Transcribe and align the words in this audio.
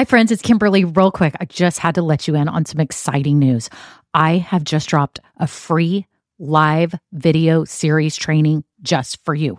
Hi, 0.00 0.06
friends. 0.06 0.32
It's 0.32 0.40
Kimberly. 0.40 0.86
Real 0.86 1.10
quick, 1.10 1.34
I 1.40 1.44
just 1.44 1.78
had 1.78 1.96
to 1.96 2.00
let 2.00 2.26
you 2.26 2.34
in 2.34 2.48
on 2.48 2.64
some 2.64 2.80
exciting 2.80 3.38
news. 3.38 3.68
I 4.14 4.38
have 4.38 4.64
just 4.64 4.88
dropped 4.88 5.20
a 5.36 5.46
free 5.46 6.06
live 6.38 6.94
video 7.12 7.66
series 7.66 8.16
training 8.16 8.64
just 8.80 9.22
for 9.26 9.34
you. 9.34 9.58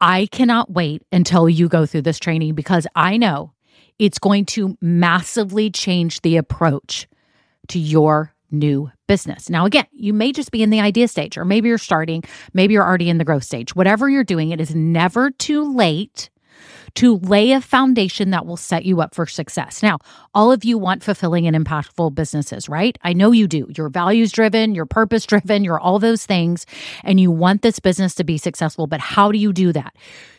I 0.00 0.28
cannot 0.32 0.70
wait 0.70 1.02
until 1.12 1.46
you 1.46 1.68
go 1.68 1.84
through 1.84 2.00
this 2.00 2.18
training 2.18 2.54
because 2.54 2.86
I 2.94 3.18
know 3.18 3.52
it's 3.98 4.18
going 4.18 4.46
to 4.46 4.78
massively 4.80 5.70
change 5.70 6.22
the 6.22 6.38
approach 6.38 7.06
to 7.68 7.78
your 7.78 8.32
new 8.50 8.90
business. 9.06 9.50
Now, 9.50 9.66
again, 9.66 9.84
you 9.92 10.14
may 10.14 10.32
just 10.32 10.52
be 10.52 10.62
in 10.62 10.70
the 10.70 10.80
idea 10.80 11.06
stage, 11.06 11.36
or 11.36 11.44
maybe 11.44 11.68
you're 11.68 11.76
starting, 11.76 12.24
maybe 12.54 12.72
you're 12.72 12.82
already 12.82 13.10
in 13.10 13.18
the 13.18 13.26
growth 13.26 13.44
stage. 13.44 13.76
Whatever 13.76 14.08
you're 14.08 14.24
doing, 14.24 14.52
it 14.52 14.60
is 14.62 14.74
never 14.74 15.30
too 15.30 15.70
late 15.76 16.30
to 16.96 17.18
lay 17.18 17.52
a 17.52 17.60
foundation 17.60 18.30
that 18.30 18.46
will 18.46 18.56
set 18.56 18.84
you 18.84 19.00
up 19.00 19.14
for 19.14 19.26
success. 19.26 19.82
Now, 19.82 19.98
all 20.34 20.52
of 20.52 20.64
you 20.64 20.78
want 20.78 21.02
fulfilling 21.02 21.46
and 21.46 21.56
impactful 21.56 22.14
businesses, 22.14 22.68
right? 22.68 22.96
I 23.02 23.12
know 23.12 23.32
you 23.32 23.48
do. 23.48 23.66
You're 23.76 23.88
values 23.88 24.32
driven, 24.32 24.74
you're 24.74 24.86
purpose 24.86 25.26
driven, 25.26 25.64
you're 25.64 25.80
all 25.80 25.98
those 25.98 26.24
things, 26.26 26.66
and 27.02 27.18
you 27.18 27.30
want 27.30 27.62
this 27.62 27.80
business 27.80 28.14
to 28.16 28.24
be 28.24 28.38
successful. 28.38 28.86
But 28.86 29.00
how 29.00 29.32
do 29.32 29.38
you 29.38 29.52
do 29.52 29.72
that? 29.72 29.94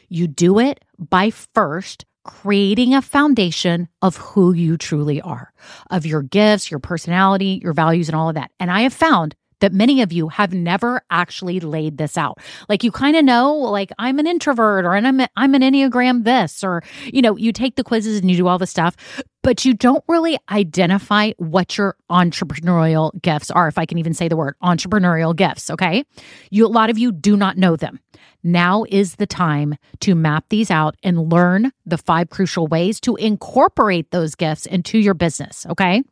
You 0.09 0.27
do 0.27 0.59
it 0.59 0.83
by 0.97 1.31
first 1.31 2.05
creating 2.23 2.93
a 2.95 3.01
foundation 3.01 3.87
of 4.01 4.17
who 4.17 4.53
you 4.53 4.77
truly 4.77 5.21
are, 5.21 5.53
of 5.91 6.05
your 6.05 6.23
gifts, 6.23 6.71
your 6.71 6.79
personality, 6.79 7.59
your 7.61 7.73
values, 7.73 8.09
and 8.09 8.15
all 8.15 8.29
of 8.29 8.35
that. 8.35 8.51
And 8.59 8.71
I 8.71 8.81
have 8.81 8.93
found 8.93 9.35
that 9.65 9.73
many 9.73 10.03
of 10.03 10.13
you 10.13 10.27
have 10.27 10.53
never 10.53 11.01
actually 11.09 11.59
laid 11.59 11.97
this 11.97 12.19
out. 12.19 12.37
Like 12.69 12.83
you 12.83 12.91
kind 12.91 13.15
of 13.15 13.25
know, 13.25 13.55
like 13.55 13.91
I'm 13.97 14.19
an 14.19 14.27
introvert 14.27 14.85
or 14.85 14.95
I'm, 14.95 15.21
I'm 15.35 15.55
an 15.55 15.63
Enneagram 15.63 16.23
this, 16.23 16.63
or, 16.63 16.83
you 17.05 17.23
know, 17.23 17.35
you 17.35 17.51
take 17.51 17.75
the 17.75 17.83
quizzes 17.83 18.19
and 18.19 18.29
you 18.29 18.37
do 18.37 18.47
all 18.47 18.59
the 18.59 18.67
stuff, 18.67 18.95
but 19.41 19.65
you 19.65 19.73
don't 19.73 20.03
really 20.07 20.37
identify 20.51 21.31
what 21.37 21.79
your 21.79 21.95
entrepreneurial 22.11 23.19
gifts 23.23 23.49
are, 23.49 23.67
if 23.67 23.79
I 23.79 23.87
can 23.87 23.97
even 23.97 24.13
say 24.13 24.27
the 24.27 24.37
word 24.37 24.53
entrepreneurial 24.61 25.35
gifts. 25.35 25.71
Okay. 25.71 26.03
You, 26.51 26.67
a 26.67 26.67
lot 26.67 26.91
of 26.91 26.99
you 26.99 27.11
do 27.11 27.35
not 27.35 27.57
know 27.57 27.75
them. 27.75 27.99
Now 28.43 28.85
is 28.87 29.15
the 29.15 29.25
time 29.25 29.77
to 30.01 30.13
map 30.13 30.45
these 30.49 30.69
out 30.69 30.95
and 31.01 31.33
learn 31.33 31.71
the 31.87 31.97
five 31.97 32.29
crucial 32.29 32.67
ways 32.67 32.99
to 32.99 33.15
incorporate 33.15 34.11
those 34.11 34.35
gifts 34.35 34.67
into 34.67 34.99
your 34.99 35.15
business. 35.15 35.65
Okay. 35.71 36.03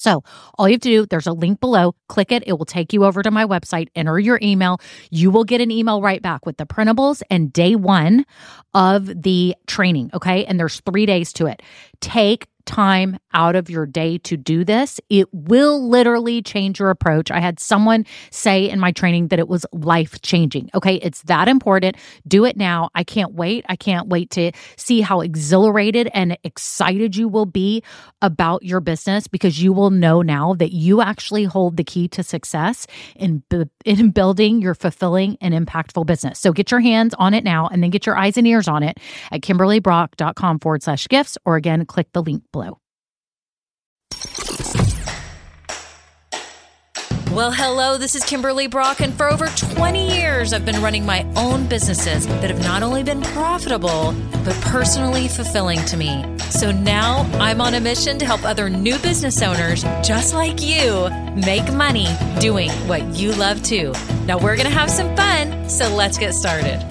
So 0.00 0.24
all 0.58 0.66
you 0.66 0.74
have 0.74 0.80
to 0.80 0.88
do, 0.88 1.06
there's 1.06 1.26
a 1.26 1.32
link 1.34 1.60
below, 1.60 1.94
click 2.08 2.32
it. 2.32 2.42
It 2.46 2.54
will 2.54 2.64
take 2.64 2.94
you 2.94 3.04
over 3.04 3.22
to 3.22 3.30
my 3.30 3.44
website, 3.44 3.88
enter 3.94 4.18
your 4.18 4.38
email. 4.42 4.80
You 5.10 5.30
will 5.30 5.44
get 5.44 5.60
an 5.60 5.70
email 5.70 6.00
right 6.00 6.22
back 6.22 6.46
with 6.46 6.56
the 6.56 6.64
printables 6.64 7.22
and 7.28 7.52
day 7.52 7.76
one 7.76 8.24
of 8.72 9.22
the 9.22 9.54
training. 9.66 10.10
Okay. 10.14 10.46
And 10.46 10.58
there's 10.58 10.80
three 10.80 11.04
days 11.04 11.34
to 11.34 11.46
it. 11.46 11.60
Take 12.00 12.48
time 12.70 13.18
out 13.34 13.56
of 13.56 13.68
your 13.68 13.84
day 13.84 14.18
to 14.18 14.36
do 14.36 14.64
this, 14.64 15.00
it 15.08 15.26
will 15.32 15.88
literally 15.88 16.40
change 16.40 16.78
your 16.78 16.90
approach. 16.90 17.30
I 17.30 17.40
had 17.40 17.58
someone 17.58 18.06
say 18.30 18.70
in 18.70 18.78
my 18.78 18.92
training 18.92 19.28
that 19.28 19.40
it 19.40 19.48
was 19.48 19.66
life 19.72 20.20
changing. 20.22 20.70
Okay, 20.74 20.94
it's 20.96 21.22
that 21.22 21.48
important. 21.48 21.96
Do 22.28 22.44
it 22.44 22.56
now. 22.56 22.90
I 22.94 23.02
can't 23.02 23.34
wait. 23.34 23.64
I 23.68 23.74
can't 23.74 24.08
wait 24.08 24.30
to 24.30 24.52
see 24.76 25.00
how 25.00 25.20
exhilarated 25.20 26.08
and 26.14 26.38
excited 26.44 27.16
you 27.16 27.28
will 27.28 27.46
be 27.46 27.82
about 28.22 28.62
your 28.62 28.80
business 28.80 29.26
because 29.26 29.60
you 29.60 29.72
will 29.72 29.90
know 29.90 30.22
now 30.22 30.54
that 30.54 30.72
you 30.72 31.00
actually 31.00 31.44
hold 31.44 31.76
the 31.76 31.84
key 31.84 32.06
to 32.08 32.22
success 32.22 32.86
in 33.16 33.42
in 33.84 34.10
building 34.10 34.62
your 34.62 34.74
fulfilling 34.74 35.36
and 35.40 35.54
impactful 35.54 36.06
business. 36.06 36.38
So 36.38 36.52
get 36.52 36.70
your 36.70 36.80
hands 36.80 37.14
on 37.18 37.34
it 37.34 37.42
now 37.42 37.66
and 37.66 37.82
then 37.82 37.90
get 37.90 38.06
your 38.06 38.16
eyes 38.16 38.36
and 38.36 38.46
ears 38.46 38.68
on 38.68 38.84
it 38.84 38.98
at 39.32 39.40
kimberlybrock.com 39.40 40.60
forward 40.60 40.82
slash 40.82 41.08
gifts 41.08 41.36
or 41.44 41.56
again 41.56 41.84
click 41.84 42.06
the 42.12 42.22
link 42.22 42.44
below. 42.52 42.59
Well, 47.32 47.52
hello, 47.52 47.96
this 47.96 48.16
is 48.16 48.24
Kimberly 48.24 48.66
Brock, 48.66 49.00
and 49.00 49.14
for 49.14 49.30
over 49.30 49.46
20 49.46 50.16
years, 50.16 50.52
I've 50.52 50.66
been 50.66 50.82
running 50.82 51.06
my 51.06 51.24
own 51.36 51.68
businesses 51.68 52.26
that 52.26 52.50
have 52.50 52.62
not 52.64 52.82
only 52.82 53.04
been 53.04 53.22
profitable, 53.22 54.12
but 54.44 54.54
personally 54.62 55.28
fulfilling 55.28 55.78
to 55.84 55.96
me. 55.96 56.24
So 56.50 56.72
now 56.72 57.20
I'm 57.34 57.60
on 57.60 57.74
a 57.74 57.80
mission 57.80 58.18
to 58.18 58.26
help 58.26 58.44
other 58.44 58.68
new 58.68 58.98
business 58.98 59.42
owners 59.42 59.84
just 60.02 60.34
like 60.34 60.60
you 60.60 61.08
make 61.36 61.72
money 61.72 62.08
doing 62.40 62.70
what 62.88 63.06
you 63.14 63.32
love 63.32 63.62
to. 63.62 63.92
Now 64.26 64.36
we're 64.36 64.56
going 64.56 64.68
to 64.68 64.76
have 64.76 64.90
some 64.90 65.14
fun, 65.14 65.68
so 65.70 65.88
let's 65.94 66.18
get 66.18 66.34
started. 66.34 66.84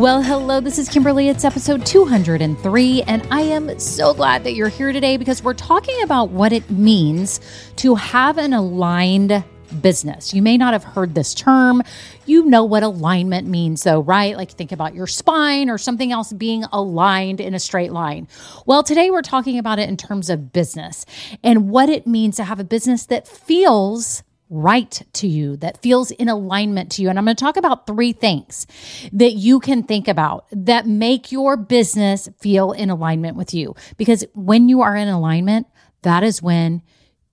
Well, 0.00 0.22
hello, 0.22 0.60
this 0.60 0.78
is 0.78 0.88
Kimberly. 0.88 1.28
It's 1.28 1.44
episode 1.44 1.84
203, 1.84 3.02
and 3.02 3.28
I 3.30 3.42
am 3.42 3.78
so 3.78 4.14
glad 4.14 4.44
that 4.44 4.54
you're 4.54 4.70
here 4.70 4.94
today 4.94 5.18
because 5.18 5.44
we're 5.44 5.52
talking 5.52 6.02
about 6.02 6.30
what 6.30 6.54
it 6.54 6.70
means 6.70 7.38
to 7.76 7.96
have 7.96 8.38
an 8.38 8.54
aligned 8.54 9.44
business. 9.82 10.32
You 10.32 10.40
may 10.40 10.56
not 10.56 10.72
have 10.72 10.84
heard 10.84 11.14
this 11.14 11.34
term. 11.34 11.82
You 12.24 12.46
know 12.46 12.64
what 12.64 12.82
alignment 12.82 13.46
means, 13.46 13.82
though, 13.82 14.00
right? 14.00 14.38
Like 14.38 14.52
think 14.52 14.72
about 14.72 14.94
your 14.94 15.06
spine 15.06 15.68
or 15.68 15.76
something 15.76 16.12
else 16.12 16.32
being 16.32 16.64
aligned 16.72 17.38
in 17.38 17.52
a 17.52 17.60
straight 17.60 17.92
line. 17.92 18.26
Well, 18.64 18.82
today 18.82 19.10
we're 19.10 19.20
talking 19.20 19.58
about 19.58 19.78
it 19.78 19.90
in 19.90 19.98
terms 19.98 20.30
of 20.30 20.50
business 20.50 21.04
and 21.44 21.68
what 21.68 21.90
it 21.90 22.06
means 22.06 22.36
to 22.36 22.44
have 22.44 22.58
a 22.58 22.64
business 22.64 23.04
that 23.04 23.28
feels 23.28 24.22
right 24.50 25.02
to 25.14 25.28
you, 25.28 25.56
that 25.58 25.80
feels 25.80 26.10
in 26.10 26.28
alignment 26.28 26.90
to 26.92 27.02
you. 27.02 27.08
And 27.08 27.18
I'm 27.18 27.24
going 27.24 27.36
to 27.36 27.42
talk 27.42 27.56
about 27.56 27.86
three 27.86 28.12
things 28.12 28.66
that 29.12 29.34
you 29.34 29.60
can 29.60 29.84
think 29.84 30.08
about 30.08 30.46
that 30.50 30.86
make 30.86 31.32
your 31.32 31.56
business 31.56 32.28
feel 32.40 32.72
in 32.72 32.90
alignment 32.90 33.36
with 33.36 33.54
you. 33.54 33.74
Because 33.96 34.24
when 34.34 34.68
you 34.68 34.82
are 34.82 34.96
in 34.96 35.08
alignment, 35.08 35.68
that 36.02 36.24
is 36.24 36.42
when 36.42 36.82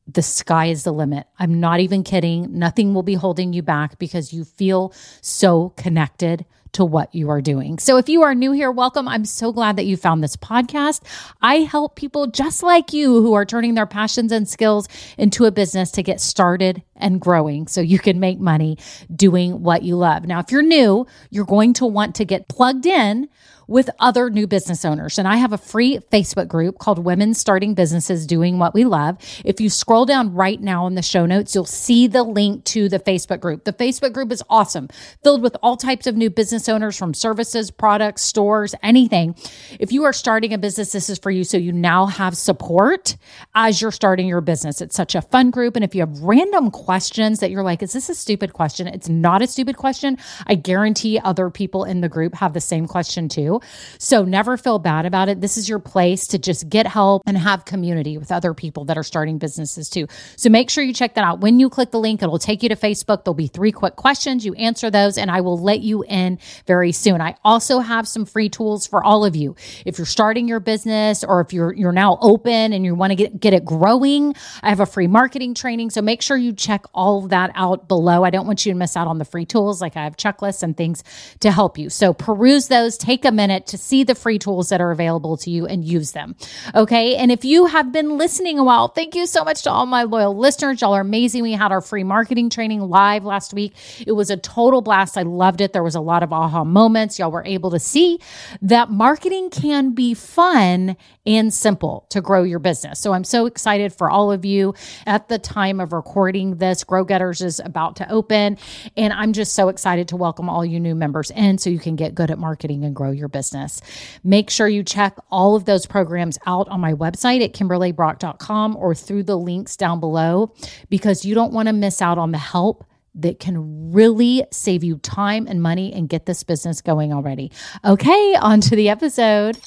the 0.07 0.21
sky 0.21 0.67
is 0.67 0.83
the 0.83 0.93
limit. 0.93 1.27
I'm 1.37 1.59
not 1.59 1.79
even 1.79 2.03
kidding. 2.03 2.57
Nothing 2.57 2.93
will 2.93 3.03
be 3.03 3.15
holding 3.15 3.51
you 3.51 3.61
back 3.61 3.99
because 3.99 4.31
you 4.31 4.45
feel 4.45 4.93
so 5.21 5.73
connected 5.75 6.45
to 6.73 6.85
what 6.85 7.13
you 7.13 7.29
are 7.29 7.41
doing. 7.41 7.79
So 7.79 7.97
if 7.97 8.09
you 8.09 8.23
are 8.23 8.35
new 8.35 8.51
here, 8.51 8.71
welcome. 8.71 9.07
I'm 9.07 9.25
so 9.25 9.51
glad 9.51 9.75
that 9.75 9.85
you 9.85 9.97
found 9.97 10.23
this 10.23 10.35
podcast. 10.35 11.01
I 11.41 11.57
help 11.57 11.95
people 11.95 12.27
just 12.27 12.63
like 12.63 12.93
you 12.93 13.21
who 13.21 13.33
are 13.33 13.45
turning 13.45 13.75
their 13.75 13.85
passions 13.85 14.31
and 14.31 14.47
skills 14.47 14.87
into 15.17 15.45
a 15.45 15.51
business 15.51 15.91
to 15.91 16.03
get 16.03 16.21
started 16.21 16.83
and 16.95 17.21
growing 17.21 17.67
so 17.67 17.81
you 17.81 17.99
can 17.99 18.19
make 18.19 18.39
money 18.39 18.77
doing 19.15 19.63
what 19.63 19.83
you 19.83 19.95
love. 19.95 20.25
Now, 20.25 20.39
if 20.39 20.51
you're 20.51 20.61
new, 20.61 21.05
you're 21.29 21.45
going 21.45 21.73
to 21.73 21.85
want 21.85 22.15
to 22.15 22.25
get 22.25 22.47
plugged 22.47 22.85
in 22.85 23.29
with 23.67 23.89
other 23.99 24.29
new 24.29 24.47
business 24.47 24.85
owners. 24.85 25.19
And 25.19 25.27
I 25.27 25.37
have 25.37 25.53
a 25.53 25.57
free 25.57 25.99
Facebook 26.11 26.47
group 26.47 26.79
called 26.79 26.99
Women 26.99 27.33
Starting 27.33 27.73
Businesses 27.73 28.25
Doing 28.25 28.59
What 28.59 28.73
We 28.73 28.85
Love. 28.85 29.17
If 29.43 29.59
you 29.59 29.69
scroll 29.69 30.05
down 30.05 30.33
right 30.33 30.59
now 30.59 30.87
in 30.87 30.95
the 30.95 31.01
show 31.01 31.25
notes, 31.25 31.53
you'll 31.53 31.65
see 31.65 32.07
the 32.07 32.23
link 32.23 32.63
to 32.65 32.89
the 32.89 32.99
Facebook 32.99 33.39
group. 33.39 33.65
The 33.65 33.73
Facebook 33.73 34.13
group 34.13 34.31
is 34.31 34.43
awesome, 34.49 34.87
filled 35.23 35.41
with 35.41 35.57
all 35.61 35.77
types 35.77 36.07
of 36.07 36.15
new 36.15 36.29
business 36.29 36.69
owners 36.69 36.97
from 36.97 37.13
services, 37.13 37.71
products, 37.71 38.21
stores, 38.21 38.73
anything. 38.81 39.35
If 39.79 39.91
you 39.91 40.03
are 40.05 40.13
starting 40.13 40.53
a 40.53 40.57
business, 40.57 40.91
this 40.91 41.09
is 41.09 41.19
for 41.19 41.31
you. 41.31 41.43
So 41.43 41.57
you 41.57 41.71
now 41.71 42.05
have 42.05 42.37
support 42.37 43.17
as 43.55 43.81
you're 43.81 43.91
starting 43.91 44.27
your 44.27 44.41
business. 44.41 44.81
It's 44.81 44.95
such 44.95 45.15
a 45.15 45.21
fun 45.21 45.51
group. 45.51 45.75
And 45.75 45.83
if 45.83 45.93
you 45.93 46.01
have 46.01 46.19
random 46.21 46.71
questions 46.71 47.39
that 47.39 47.51
you're 47.51 47.63
like, 47.63 47.83
is 47.83 47.93
this 47.93 48.09
a 48.09 48.15
stupid 48.15 48.53
question? 48.53 48.87
It's 48.87 49.09
not 49.09 49.41
a 49.41 49.47
stupid 49.47 49.77
question. 49.77 50.17
I 50.45 50.55
guarantee 50.55 51.19
other 51.19 51.49
people 51.49 51.83
in 51.83 52.01
the 52.01 52.09
group 52.09 52.35
have 52.35 52.53
the 52.53 52.61
same 52.61 52.87
question 52.87 53.27
too. 53.27 53.56
So 53.97 54.23
never 54.23 54.57
feel 54.57 54.79
bad 54.79 55.05
about 55.05 55.29
it. 55.29 55.41
This 55.41 55.57
is 55.57 55.67
your 55.67 55.79
place 55.79 56.27
to 56.27 56.37
just 56.37 56.69
get 56.69 56.87
help 56.87 57.23
and 57.25 57.37
have 57.37 57.65
community 57.65 58.17
with 58.17 58.31
other 58.31 58.53
people 58.53 58.85
that 58.85 58.97
are 58.97 59.03
starting 59.03 59.37
businesses 59.37 59.89
too. 59.89 60.07
So 60.35 60.49
make 60.49 60.69
sure 60.69 60.83
you 60.83 60.93
check 60.93 61.15
that 61.15 61.23
out. 61.23 61.39
When 61.39 61.59
you 61.59 61.69
click 61.69 61.91
the 61.91 61.99
link, 61.99 62.21
it'll 62.21 62.39
take 62.39 62.63
you 62.63 62.69
to 62.69 62.75
Facebook. 62.75 63.23
There'll 63.23 63.33
be 63.33 63.47
three 63.47 63.71
quick 63.71 63.95
questions. 63.95 64.45
You 64.45 64.53
answer 64.55 64.89
those 64.89 65.17
and 65.17 65.31
I 65.31 65.41
will 65.41 65.57
let 65.57 65.81
you 65.81 66.03
in 66.03 66.39
very 66.65 66.91
soon. 66.91 67.21
I 67.21 67.35
also 67.43 67.79
have 67.79 68.07
some 68.07 68.25
free 68.25 68.49
tools 68.49 68.87
for 68.87 69.03
all 69.03 69.25
of 69.25 69.35
you. 69.35 69.55
If 69.85 69.97
you're 69.97 70.05
starting 70.05 70.47
your 70.47 70.59
business 70.59 71.23
or 71.23 71.41
if 71.41 71.53
you're 71.53 71.73
you're 71.73 71.91
now 71.91 72.17
open 72.21 72.73
and 72.73 72.85
you 72.85 72.95
want 72.95 73.11
to 73.11 73.15
get 73.15 73.39
get 73.39 73.53
it 73.53 73.65
growing, 73.65 74.35
I 74.61 74.69
have 74.69 74.79
a 74.79 74.85
free 74.85 75.07
marketing 75.07 75.53
training. 75.53 75.89
So 75.89 76.01
make 76.01 76.21
sure 76.21 76.37
you 76.37 76.53
check 76.53 76.85
all 76.93 77.23
of 77.23 77.29
that 77.29 77.51
out 77.55 77.87
below. 77.87 78.23
I 78.23 78.29
don't 78.29 78.45
want 78.45 78.65
you 78.65 78.71
to 78.71 78.77
miss 78.77 78.95
out 78.95 79.07
on 79.07 79.17
the 79.17 79.25
free 79.25 79.45
tools 79.45 79.81
like 79.81 79.95
I 79.95 80.03
have 80.03 80.17
checklists 80.17 80.63
and 80.63 80.75
things 80.75 81.03
to 81.39 81.51
help 81.51 81.77
you. 81.77 81.89
So 81.89 82.13
peruse 82.13 82.67
those, 82.67 82.97
take 82.97 83.25
a 83.25 83.31
minute 83.31 83.46
minute 83.47 83.67
to 83.67 83.77
see 83.77 84.03
the 84.03 84.15
free 84.15 84.37
tools 84.37 84.69
that 84.69 84.81
are 84.81 84.91
available 84.91 85.37
to 85.37 85.49
you 85.49 85.65
and 85.65 85.85
use 85.85 86.11
them. 86.11 86.35
Okay. 86.75 87.15
And 87.15 87.31
if 87.31 87.45
you 87.45 87.65
have 87.65 87.91
been 87.91 88.17
listening 88.17 88.59
a 88.59 88.63
while, 88.63 88.89
thank 88.89 89.15
you 89.15 89.25
so 89.25 89.43
much 89.43 89.63
to 89.63 89.71
all 89.71 89.85
my 89.85 90.03
loyal 90.03 90.37
listeners. 90.37 90.81
Y'all 90.81 90.93
are 90.93 91.01
amazing. 91.01 91.43
We 91.43 91.53
had 91.53 91.71
our 91.71 91.81
free 91.81 92.03
marketing 92.03 92.49
training 92.49 92.81
live 92.81 93.23
last 93.23 93.53
week. 93.53 93.73
It 94.05 94.11
was 94.11 94.29
a 94.29 94.37
total 94.37 94.81
blast. 94.81 95.17
I 95.17 95.23
loved 95.23 95.61
it. 95.61 95.73
There 95.73 95.83
was 95.83 95.95
a 95.95 96.01
lot 96.01 96.23
of 96.23 96.33
aha 96.33 96.63
moments. 96.63 97.17
Y'all 97.19 97.31
were 97.31 97.45
able 97.45 97.71
to 97.71 97.79
see 97.79 98.19
that 98.61 98.89
marketing 98.89 99.49
can 99.49 99.93
be 99.93 100.13
fun 100.13 100.97
and 101.25 101.53
simple 101.53 102.05
to 102.09 102.21
grow 102.21 102.43
your 102.43 102.59
business. 102.59 102.99
So 102.99 103.13
I'm 103.13 103.23
so 103.23 103.45
excited 103.45 103.93
for 103.93 104.09
all 104.09 104.31
of 104.31 104.45
you 104.45 104.73
at 105.05 105.27
the 105.29 105.39
time 105.39 105.79
of 105.79 105.93
recording 105.93 106.57
this. 106.57 106.83
Grow 106.83 107.03
Getters 107.03 107.41
is 107.41 107.59
about 107.59 107.97
to 107.97 108.09
open, 108.09 108.57
and 108.95 109.13
I'm 109.13 109.33
just 109.33 109.53
so 109.53 109.69
excited 109.69 110.07
to 110.09 110.15
welcome 110.15 110.49
all 110.49 110.65
you 110.65 110.79
new 110.79 110.95
members 110.95 111.31
in 111.31 111.57
so 111.57 111.69
you 111.69 111.79
can 111.79 111.95
get 111.95 112.15
good 112.15 112.31
at 112.31 112.39
marketing 112.39 112.83
and 112.85 112.95
grow 112.95 113.11
your 113.11 113.27
business 113.27 113.36
business. 113.37 113.81
Make 114.23 114.49
sure 114.49 114.67
you 114.67 114.83
check 114.83 115.15
all 115.29 115.55
of 115.55 115.65
those 115.65 115.85
programs 115.85 116.39
out 116.47 116.67
on 116.69 116.79
my 116.81 116.93
website 116.93 117.43
at 117.43 117.53
kimberlybrock.com 117.53 118.75
or 118.75 118.95
through 118.95 119.23
the 119.23 119.37
links 119.37 119.77
down 119.77 119.99
below 119.99 120.53
because 120.89 121.23
you 121.23 121.35
don't 121.35 121.53
want 121.53 121.67
to 121.67 121.73
miss 121.73 122.01
out 122.01 122.17
on 122.17 122.31
the 122.31 122.39
help 122.39 122.83
that 123.13 123.39
can 123.39 123.91
really 123.91 124.43
save 124.51 124.83
you 124.83 124.97
time 124.99 125.45
and 125.47 125.61
money 125.61 125.93
and 125.93 126.09
get 126.09 126.25
this 126.25 126.43
business 126.43 126.81
going 126.81 127.13
already. 127.13 127.51
Okay, 127.85 128.35
on 128.41 128.61
to 128.61 128.75
the 128.75 128.89
episode. 128.89 129.57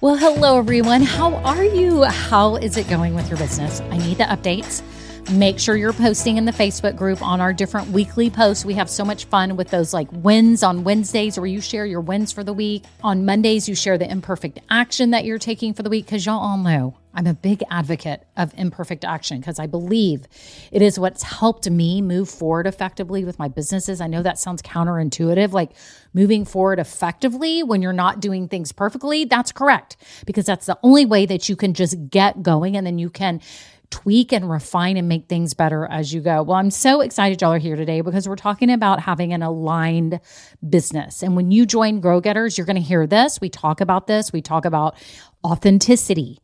Well, 0.00 0.16
hello 0.16 0.58
everyone. 0.58 1.02
How 1.02 1.34
are 1.44 1.64
you? 1.64 2.04
How 2.04 2.56
is 2.56 2.76
it 2.76 2.88
going 2.88 3.14
with 3.14 3.28
your 3.28 3.38
business? 3.38 3.80
I 3.90 3.98
need 3.98 4.18
the 4.18 4.24
updates. 4.24 4.82
Make 5.32 5.60
sure 5.60 5.76
you're 5.76 5.92
posting 5.92 6.38
in 6.38 6.44
the 6.44 6.52
Facebook 6.52 6.96
group 6.96 7.22
on 7.22 7.40
our 7.40 7.52
different 7.52 7.88
weekly 7.90 8.30
posts. 8.30 8.64
We 8.64 8.74
have 8.74 8.90
so 8.90 9.04
much 9.04 9.26
fun 9.26 9.54
with 9.54 9.70
those 9.70 9.94
like 9.94 10.08
wins 10.10 10.64
on 10.64 10.82
Wednesdays 10.82 11.38
where 11.38 11.46
you 11.46 11.60
share 11.60 11.86
your 11.86 12.00
wins 12.00 12.32
for 12.32 12.42
the 12.42 12.52
week. 12.52 12.82
On 13.04 13.24
Mondays, 13.24 13.68
you 13.68 13.76
share 13.76 13.96
the 13.96 14.10
imperfect 14.10 14.58
action 14.70 15.10
that 15.10 15.24
you're 15.24 15.38
taking 15.38 15.72
for 15.72 15.84
the 15.84 15.90
week 15.90 16.06
because 16.06 16.26
y'all 16.26 16.40
all 16.40 16.58
know 16.58 16.96
I'm 17.14 17.28
a 17.28 17.34
big 17.34 17.62
advocate 17.70 18.24
of 18.36 18.52
imperfect 18.56 19.04
action 19.04 19.38
because 19.38 19.60
I 19.60 19.66
believe 19.66 20.26
it 20.72 20.82
is 20.82 20.98
what's 20.98 21.22
helped 21.22 21.70
me 21.70 22.02
move 22.02 22.28
forward 22.28 22.66
effectively 22.66 23.24
with 23.24 23.38
my 23.38 23.46
businesses. 23.46 24.00
I 24.00 24.08
know 24.08 24.22
that 24.24 24.38
sounds 24.38 24.62
counterintuitive, 24.62 25.52
like 25.52 25.70
moving 26.12 26.44
forward 26.44 26.80
effectively 26.80 27.62
when 27.62 27.82
you're 27.82 27.92
not 27.92 28.20
doing 28.20 28.48
things 28.48 28.72
perfectly. 28.72 29.26
That's 29.26 29.52
correct 29.52 29.96
because 30.26 30.46
that's 30.46 30.66
the 30.66 30.78
only 30.82 31.06
way 31.06 31.24
that 31.26 31.48
you 31.48 31.54
can 31.54 31.74
just 31.74 32.10
get 32.10 32.42
going 32.42 32.76
and 32.76 32.84
then 32.84 32.98
you 32.98 33.10
can 33.10 33.40
tweak 33.90 34.32
and 34.32 34.48
refine 34.48 34.96
and 34.96 35.08
make 35.08 35.28
things 35.28 35.52
better 35.52 35.86
as 35.86 36.14
you 36.14 36.20
go. 36.20 36.42
Well, 36.42 36.56
I'm 36.56 36.70
so 36.70 37.00
excited 37.00 37.40
y'all 37.40 37.52
are 37.52 37.58
here 37.58 37.76
today 37.76 38.00
because 38.00 38.28
we're 38.28 38.36
talking 38.36 38.70
about 38.70 39.00
having 39.00 39.32
an 39.32 39.42
aligned 39.42 40.20
business. 40.68 41.22
And 41.22 41.36
when 41.36 41.50
you 41.50 41.66
join 41.66 42.00
Grow 42.00 42.20
Getters, 42.20 42.56
you're 42.56 42.66
going 42.66 42.76
to 42.76 42.82
hear 42.82 43.06
this. 43.06 43.40
We 43.40 43.48
talk 43.48 43.80
about 43.80 44.06
this. 44.06 44.32
We 44.32 44.42
talk 44.42 44.64
about 44.64 44.96
authenticity 45.44 46.38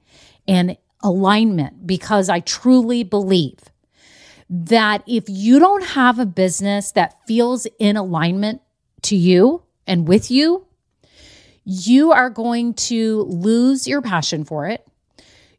and 0.48 0.76
alignment 1.02 1.86
because 1.86 2.28
I 2.28 2.40
truly 2.40 3.04
believe 3.04 3.58
that 4.48 5.02
if 5.06 5.24
you 5.28 5.58
don't 5.58 5.84
have 5.84 6.18
a 6.18 6.26
business 6.26 6.92
that 6.92 7.16
feels 7.26 7.66
in 7.78 7.96
alignment 7.96 8.60
to 9.02 9.16
you 9.16 9.62
and 9.86 10.06
with 10.06 10.30
you, 10.30 10.66
you 11.64 12.12
are 12.12 12.30
going 12.30 12.74
to 12.74 13.22
lose 13.22 13.88
your 13.88 14.00
passion 14.00 14.44
for 14.44 14.68
it. 14.68 14.85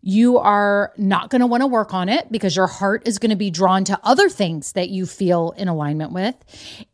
You 0.10 0.38
are 0.38 0.94
not 0.96 1.30
going 1.30 1.42
to 1.42 1.46
want 1.46 1.64
to 1.64 1.68
work 1.68 1.94
on 1.94 2.08
it 2.08 2.32
because 2.32 2.56
your 2.56 2.68
heart 2.68 3.06
is 3.06 3.20
going 3.20 3.32
to 3.32 3.36
be 3.36 3.52
drawn 3.52 3.84
to 3.84 4.00
other 4.06 4.30
things 4.30 4.72
that 4.72 4.88
you 4.88 5.06
feel 5.06 5.54
in 5.58 5.68
alignment 5.68 6.14
with. 6.14 6.34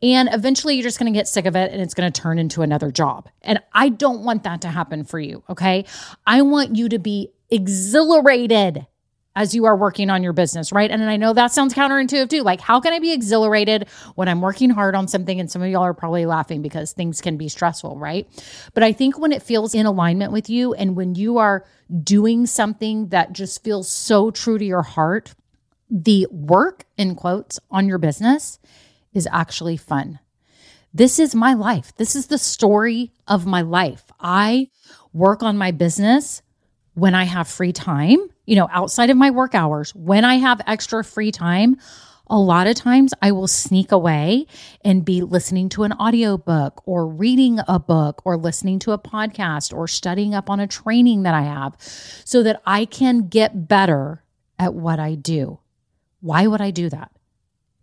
And 0.01 0.29
eventually 0.33 0.73
you're 0.73 0.83
just 0.83 0.97
going 0.97 1.13
to 1.13 1.15
get 1.15 1.27
sick 1.27 1.45
of 1.45 1.55
it 1.55 1.71
and 1.71 1.79
it's 1.79 1.93
going 1.93 2.11
to 2.11 2.21
turn 2.21 2.39
into 2.39 2.63
another 2.63 2.91
job. 2.91 3.29
And 3.43 3.59
I 3.71 3.89
don't 3.89 4.23
want 4.23 4.41
that 4.45 4.61
to 4.61 4.69
happen 4.69 5.03
for 5.03 5.19
you. 5.19 5.43
Okay. 5.47 5.85
I 6.25 6.41
want 6.41 6.75
you 6.75 6.89
to 6.89 6.97
be 6.97 7.29
exhilarated 7.51 8.87
as 9.35 9.55
you 9.55 9.65
are 9.65 9.75
working 9.75 10.09
on 10.09 10.21
your 10.21 10.33
business, 10.33 10.71
right? 10.71 10.91
And 10.91 11.03
I 11.03 11.17
know 11.17 11.33
that 11.33 11.51
sounds 11.51 11.73
counterintuitive 11.73 12.29
too. 12.29 12.43
Like, 12.43 12.61
how 12.61 12.79
can 12.79 12.93
I 12.93 12.99
be 12.99 13.11
exhilarated 13.11 13.87
when 14.15 14.27
I'm 14.27 14.41
working 14.41 14.69
hard 14.69 14.95
on 14.95 15.07
something? 15.07 15.39
And 15.39 15.49
some 15.49 15.61
of 15.61 15.69
y'all 15.69 15.83
are 15.83 15.93
probably 15.93 16.25
laughing 16.25 16.61
because 16.61 16.91
things 16.91 17.19
can 17.19 17.37
be 17.37 17.49
stressful, 17.49 17.97
right? 17.97 18.27
But 18.73 18.83
I 18.83 18.91
think 18.91 19.17
when 19.17 19.31
it 19.31 19.41
feels 19.41 19.73
in 19.73 19.85
alignment 19.85 20.31
with 20.31 20.49
you 20.49 20.73
and 20.73 20.95
when 20.95 21.15
you 21.15 21.39
are 21.39 21.65
doing 22.03 22.45
something 22.45 23.09
that 23.09 23.33
just 23.33 23.63
feels 23.63 23.89
so 23.89 24.29
true 24.29 24.57
to 24.57 24.65
your 24.65 24.83
heart, 24.83 25.33
the 25.89 26.27
work, 26.31 26.85
in 26.97 27.15
quotes, 27.15 27.59
on 27.71 27.87
your 27.87 27.97
business 27.97 28.59
is 29.13 29.27
actually 29.31 29.77
fun. 29.77 30.19
This 30.93 31.17
is 31.17 31.33
my 31.33 31.55
life. 31.55 31.91
This 31.97 32.15
is 32.15 32.27
the 32.27 32.37
story 32.37 33.11
of 33.27 33.47
my 33.47 33.61
life. 33.61 34.03
I 34.19 34.69
work 35.11 35.41
on 35.41 35.57
my 35.57 35.71
business 35.71 36.43
when 36.93 37.15
I 37.15 37.23
have 37.23 37.47
free 37.47 37.73
time, 37.73 38.29
you 38.45 38.55
know, 38.55 38.67
outside 38.71 39.09
of 39.09 39.17
my 39.17 39.29
work 39.29 39.55
hours, 39.55 39.93
when 39.95 40.25
I 40.25 40.35
have 40.35 40.61
extra 40.67 41.03
free 41.03 41.31
time, 41.31 41.77
a 42.27 42.39
lot 42.39 42.67
of 42.67 42.75
times 42.75 43.13
I 43.21 43.31
will 43.31 43.47
sneak 43.47 43.91
away 43.91 44.47
and 44.83 45.03
be 45.03 45.21
listening 45.21 45.69
to 45.69 45.83
an 45.83 45.93
audiobook 45.93 46.81
or 46.85 47.07
reading 47.07 47.59
a 47.67 47.79
book 47.79 48.21
or 48.25 48.37
listening 48.37 48.79
to 48.79 48.91
a 48.91 48.97
podcast 48.97 49.73
or 49.73 49.87
studying 49.87 50.33
up 50.33 50.49
on 50.49 50.59
a 50.59 50.67
training 50.67 51.23
that 51.23 51.33
I 51.33 51.41
have 51.41 51.75
so 51.79 52.43
that 52.43 52.61
I 52.65 52.85
can 52.85 53.27
get 53.27 53.67
better 53.67 54.23
at 54.57 54.73
what 54.73 54.99
I 54.99 55.15
do. 55.15 55.59
Why 56.21 56.47
would 56.47 56.61
I 56.61 56.71
do 56.71 56.89
that 56.89 57.11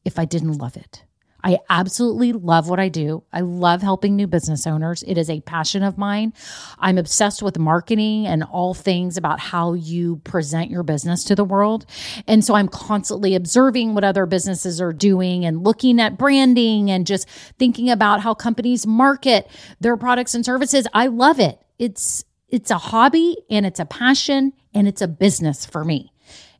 if 0.04 0.18
I 0.18 0.24
didn't 0.24 0.58
love 0.58 0.76
it? 0.76 1.04
I 1.42 1.58
absolutely 1.68 2.32
love 2.32 2.68
what 2.68 2.80
I 2.80 2.88
do. 2.88 3.22
I 3.32 3.40
love 3.40 3.82
helping 3.82 4.16
new 4.16 4.26
business 4.26 4.66
owners. 4.66 5.02
It 5.04 5.18
is 5.18 5.30
a 5.30 5.40
passion 5.40 5.82
of 5.82 5.98
mine. 5.98 6.32
I'm 6.78 6.98
obsessed 6.98 7.42
with 7.42 7.58
marketing 7.58 8.26
and 8.26 8.42
all 8.44 8.74
things 8.74 9.16
about 9.16 9.40
how 9.40 9.72
you 9.72 10.16
present 10.24 10.70
your 10.70 10.82
business 10.82 11.24
to 11.24 11.34
the 11.34 11.44
world. 11.44 11.86
And 12.26 12.44
so 12.44 12.54
I'm 12.54 12.68
constantly 12.68 13.34
observing 13.34 13.94
what 13.94 14.04
other 14.04 14.26
businesses 14.26 14.80
are 14.80 14.92
doing 14.92 15.44
and 15.44 15.64
looking 15.64 16.00
at 16.00 16.18
branding 16.18 16.90
and 16.90 17.06
just 17.06 17.28
thinking 17.58 17.90
about 17.90 18.20
how 18.20 18.34
companies 18.34 18.86
market 18.86 19.48
their 19.80 19.96
products 19.96 20.34
and 20.34 20.44
services. 20.44 20.86
I 20.92 21.06
love 21.06 21.40
it. 21.40 21.60
It's 21.78 22.24
it's 22.48 22.70
a 22.70 22.78
hobby 22.78 23.36
and 23.48 23.64
it's 23.64 23.78
a 23.78 23.84
passion 23.84 24.52
and 24.74 24.88
it's 24.88 25.00
a 25.00 25.08
business 25.08 25.64
for 25.64 25.84
me. 25.84 26.12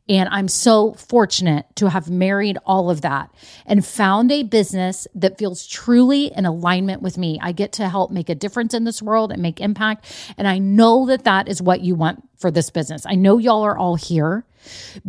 And 0.09 0.27
I'm 0.29 0.47
so 0.47 0.93
fortunate 0.93 1.65
to 1.75 1.89
have 1.89 2.09
married 2.09 2.57
all 2.65 2.89
of 2.89 3.01
that 3.01 3.33
and 3.65 3.85
found 3.85 4.31
a 4.31 4.43
business 4.43 5.07
that 5.15 5.37
feels 5.37 5.65
truly 5.67 6.31
in 6.35 6.45
alignment 6.45 7.01
with 7.01 7.17
me. 7.17 7.39
I 7.41 7.51
get 7.51 7.73
to 7.73 7.87
help 7.87 8.11
make 8.11 8.29
a 8.29 8.35
difference 8.35 8.73
in 8.73 8.83
this 8.83 9.01
world 9.01 9.31
and 9.31 9.41
make 9.41 9.61
impact. 9.61 10.05
And 10.37 10.47
I 10.47 10.57
know 10.57 11.05
that 11.07 11.23
that 11.23 11.47
is 11.47 11.61
what 11.61 11.81
you 11.81 11.95
want 11.95 12.27
for 12.37 12.51
this 12.51 12.69
business. 12.69 13.05
I 13.05 13.15
know 13.15 13.37
y'all 13.37 13.63
are 13.63 13.77
all 13.77 13.95
here 13.95 14.45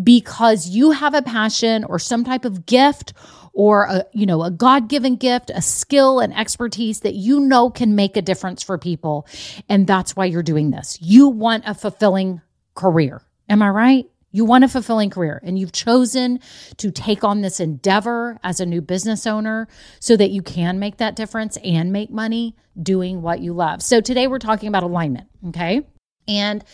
because 0.02 0.68
you 0.68 0.92
have 0.92 1.14
a 1.14 1.22
passion 1.22 1.84
or 1.84 1.98
some 1.98 2.24
type 2.24 2.44
of 2.44 2.66
gift 2.66 3.12
or 3.52 3.84
a 3.84 4.06
you 4.12 4.24
know 4.24 4.42
a 4.42 4.50
god-given 4.50 5.16
gift 5.16 5.50
a 5.54 5.60
skill 5.60 6.20
and 6.20 6.34
expertise 6.34 7.00
that 7.00 7.14
you 7.14 7.40
know 7.40 7.68
can 7.68 7.94
make 7.94 8.16
a 8.16 8.22
difference 8.22 8.62
for 8.62 8.78
people 8.78 9.26
and 9.68 9.86
that's 9.86 10.16
why 10.16 10.24
you're 10.24 10.42
doing 10.42 10.70
this 10.70 10.98
you 11.02 11.28
want 11.28 11.62
a 11.66 11.74
fulfilling 11.74 12.40
career 12.74 13.20
am 13.50 13.60
i 13.60 13.68
right 13.68 14.06
you 14.32 14.44
want 14.44 14.64
a 14.64 14.69
fulfilling 14.69 15.11
career 15.11 15.40
and 15.44 15.58
you've 15.58 15.73
chosen 15.73 16.40
to 16.79 16.90
take 16.90 17.23
on 17.23 17.43
this 17.43 17.61
endeavor 17.61 18.40
as 18.43 18.58
a 18.58 18.67
new 18.67 18.81
business 18.81 19.26
owner 19.26 19.69
so 20.00 20.17
that 20.17 20.31
you 20.31 20.43
can 20.43 20.79
make 20.79 20.96
that 20.96 21.14
difference 21.14 21.58
and 21.62 21.93
make 21.93 22.11
money 22.11 22.56
doing 22.82 23.23
what 23.23 23.40
you 23.40 23.52
love. 23.52 23.82
So 23.82 24.00
today 24.00 24.26
we're 24.26 24.38
talking 24.38 24.69
about 24.69 24.82
alignment, 24.82 25.29
okay? 25.49 25.87
And 26.26 26.64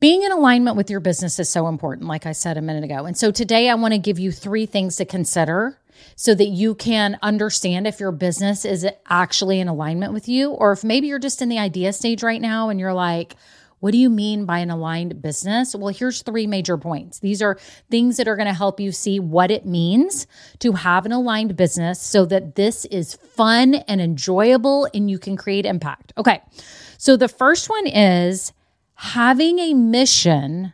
being 0.00 0.22
in 0.22 0.32
alignment 0.32 0.76
with 0.76 0.90
your 0.90 1.00
business 1.00 1.38
is 1.38 1.48
so 1.48 1.68
important, 1.68 2.08
like 2.08 2.26
I 2.26 2.32
said 2.32 2.56
a 2.56 2.62
minute 2.62 2.84
ago. 2.84 3.04
And 3.06 3.16
so 3.16 3.30
today 3.30 3.68
I 3.68 3.74
want 3.74 3.94
to 3.94 3.98
give 3.98 4.18
you 4.18 4.30
three 4.30 4.66
things 4.66 4.96
to 4.96 5.04
consider 5.04 5.78
so 6.14 6.34
that 6.34 6.46
you 6.46 6.74
can 6.74 7.18
understand 7.22 7.86
if 7.86 7.98
your 7.98 8.12
business 8.12 8.64
is 8.64 8.86
actually 9.08 9.58
in 9.58 9.66
alignment 9.66 10.12
with 10.12 10.28
you, 10.28 10.50
or 10.50 10.72
if 10.72 10.84
maybe 10.84 11.08
you're 11.08 11.18
just 11.18 11.42
in 11.42 11.48
the 11.48 11.58
idea 11.58 11.92
stage 11.92 12.22
right 12.22 12.40
now 12.40 12.68
and 12.68 12.78
you're 12.78 12.94
like, 12.94 13.34
what 13.80 13.92
do 13.92 13.98
you 13.98 14.10
mean 14.10 14.44
by 14.44 14.58
an 14.58 14.70
aligned 14.70 15.22
business? 15.22 15.74
Well, 15.74 15.94
here's 15.94 16.22
three 16.22 16.46
major 16.46 16.76
points. 16.76 17.20
These 17.20 17.40
are 17.40 17.58
things 17.90 18.16
that 18.16 18.26
are 18.26 18.36
going 18.36 18.48
to 18.48 18.54
help 18.54 18.80
you 18.80 18.90
see 18.90 19.20
what 19.20 19.50
it 19.50 19.66
means 19.66 20.26
to 20.58 20.72
have 20.72 21.06
an 21.06 21.12
aligned 21.12 21.56
business 21.56 22.00
so 22.00 22.24
that 22.26 22.56
this 22.56 22.84
is 22.86 23.14
fun 23.14 23.74
and 23.74 24.00
enjoyable 24.00 24.88
and 24.92 25.10
you 25.10 25.18
can 25.18 25.36
create 25.36 25.64
impact. 25.64 26.12
Okay. 26.18 26.42
So 26.98 27.16
the 27.16 27.28
first 27.28 27.70
one 27.70 27.86
is 27.86 28.52
having 28.94 29.58
a 29.60 29.74
mission 29.74 30.72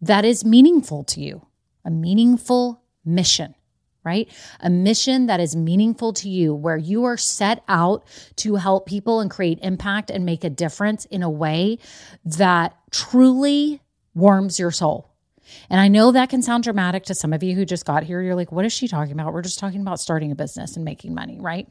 that 0.00 0.24
is 0.24 0.44
meaningful 0.44 1.04
to 1.04 1.20
you, 1.20 1.46
a 1.84 1.90
meaningful 1.90 2.82
mission 3.04 3.54
right? 4.04 4.28
A 4.60 4.70
mission 4.70 5.26
that 5.26 5.40
is 5.40 5.54
meaningful 5.54 6.12
to 6.14 6.28
you, 6.28 6.54
where 6.54 6.76
you 6.76 7.04
are 7.04 7.16
set 7.16 7.62
out 7.68 8.04
to 8.36 8.56
help 8.56 8.86
people 8.86 9.20
and 9.20 9.30
create 9.30 9.58
impact 9.62 10.10
and 10.10 10.24
make 10.24 10.44
a 10.44 10.50
difference 10.50 11.04
in 11.06 11.22
a 11.22 11.30
way 11.30 11.78
that 12.24 12.76
truly 12.90 13.80
warms 14.14 14.58
your 14.58 14.70
soul. 14.70 15.10
And 15.68 15.80
I 15.80 15.88
know 15.88 16.12
that 16.12 16.30
can 16.30 16.42
sound 16.42 16.64
dramatic 16.64 17.04
to 17.04 17.14
some 17.14 17.32
of 17.32 17.42
you 17.42 17.54
who 17.54 17.64
just 17.64 17.84
got 17.84 18.04
here. 18.04 18.22
You're 18.22 18.34
like, 18.34 18.52
what 18.52 18.64
is 18.64 18.72
she 18.72 18.88
talking 18.88 19.12
about? 19.12 19.32
We're 19.32 19.42
just 19.42 19.58
talking 19.58 19.80
about 19.80 20.00
starting 20.00 20.30
a 20.32 20.36
business 20.36 20.76
and 20.76 20.84
making 20.84 21.14
money, 21.14 21.38
right? 21.40 21.66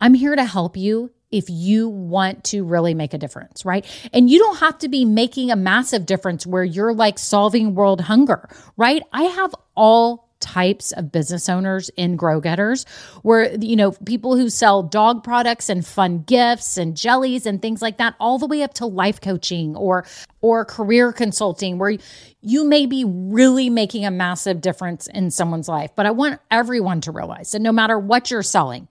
I'm 0.00 0.14
here 0.14 0.36
to 0.36 0.44
help 0.44 0.76
you 0.76 1.10
if 1.30 1.46
you 1.48 1.88
want 1.88 2.44
to 2.44 2.62
really 2.62 2.94
make 2.94 3.12
a 3.12 3.18
difference, 3.18 3.64
right? 3.64 3.84
And 4.12 4.30
you 4.30 4.38
don't 4.38 4.58
have 4.58 4.78
to 4.78 4.88
be 4.88 5.04
making 5.04 5.50
a 5.50 5.56
massive 5.56 6.06
difference 6.06 6.46
where 6.46 6.64
you're 6.64 6.94
like 6.94 7.18
solving 7.18 7.74
world 7.74 8.00
hunger, 8.00 8.48
right? 8.76 9.02
I 9.12 9.24
have 9.24 9.52
all 9.74 10.25
types 10.40 10.92
of 10.92 11.12
business 11.12 11.48
owners 11.48 11.88
in 11.96 12.16
Grow 12.16 12.40
Getters, 12.40 12.84
where, 13.22 13.54
you 13.56 13.76
know, 13.76 13.92
people 13.92 14.36
who 14.36 14.50
sell 14.50 14.82
dog 14.82 15.24
products 15.24 15.68
and 15.68 15.86
fun 15.86 16.22
gifts 16.22 16.76
and 16.76 16.96
jellies 16.96 17.46
and 17.46 17.60
things 17.60 17.82
like 17.82 17.98
that, 17.98 18.14
all 18.20 18.38
the 18.38 18.46
way 18.46 18.62
up 18.62 18.74
to 18.74 18.86
life 18.86 19.20
coaching 19.20 19.76
or, 19.76 20.06
or 20.40 20.64
career 20.64 21.12
consulting, 21.12 21.78
where 21.78 21.96
you 22.40 22.64
may 22.64 22.86
be 22.86 23.04
really 23.04 23.70
making 23.70 24.04
a 24.04 24.10
massive 24.10 24.60
difference 24.60 25.06
in 25.08 25.30
someone's 25.30 25.68
life. 25.68 25.90
But 25.96 26.06
I 26.06 26.10
want 26.10 26.40
everyone 26.50 27.00
to 27.02 27.12
realize 27.12 27.52
that 27.52 27.62
no 27.62 27.72
matter 27.72 27.98
what 27.98 28.30
you're 28.30 28.42
selling, 28.42 28.88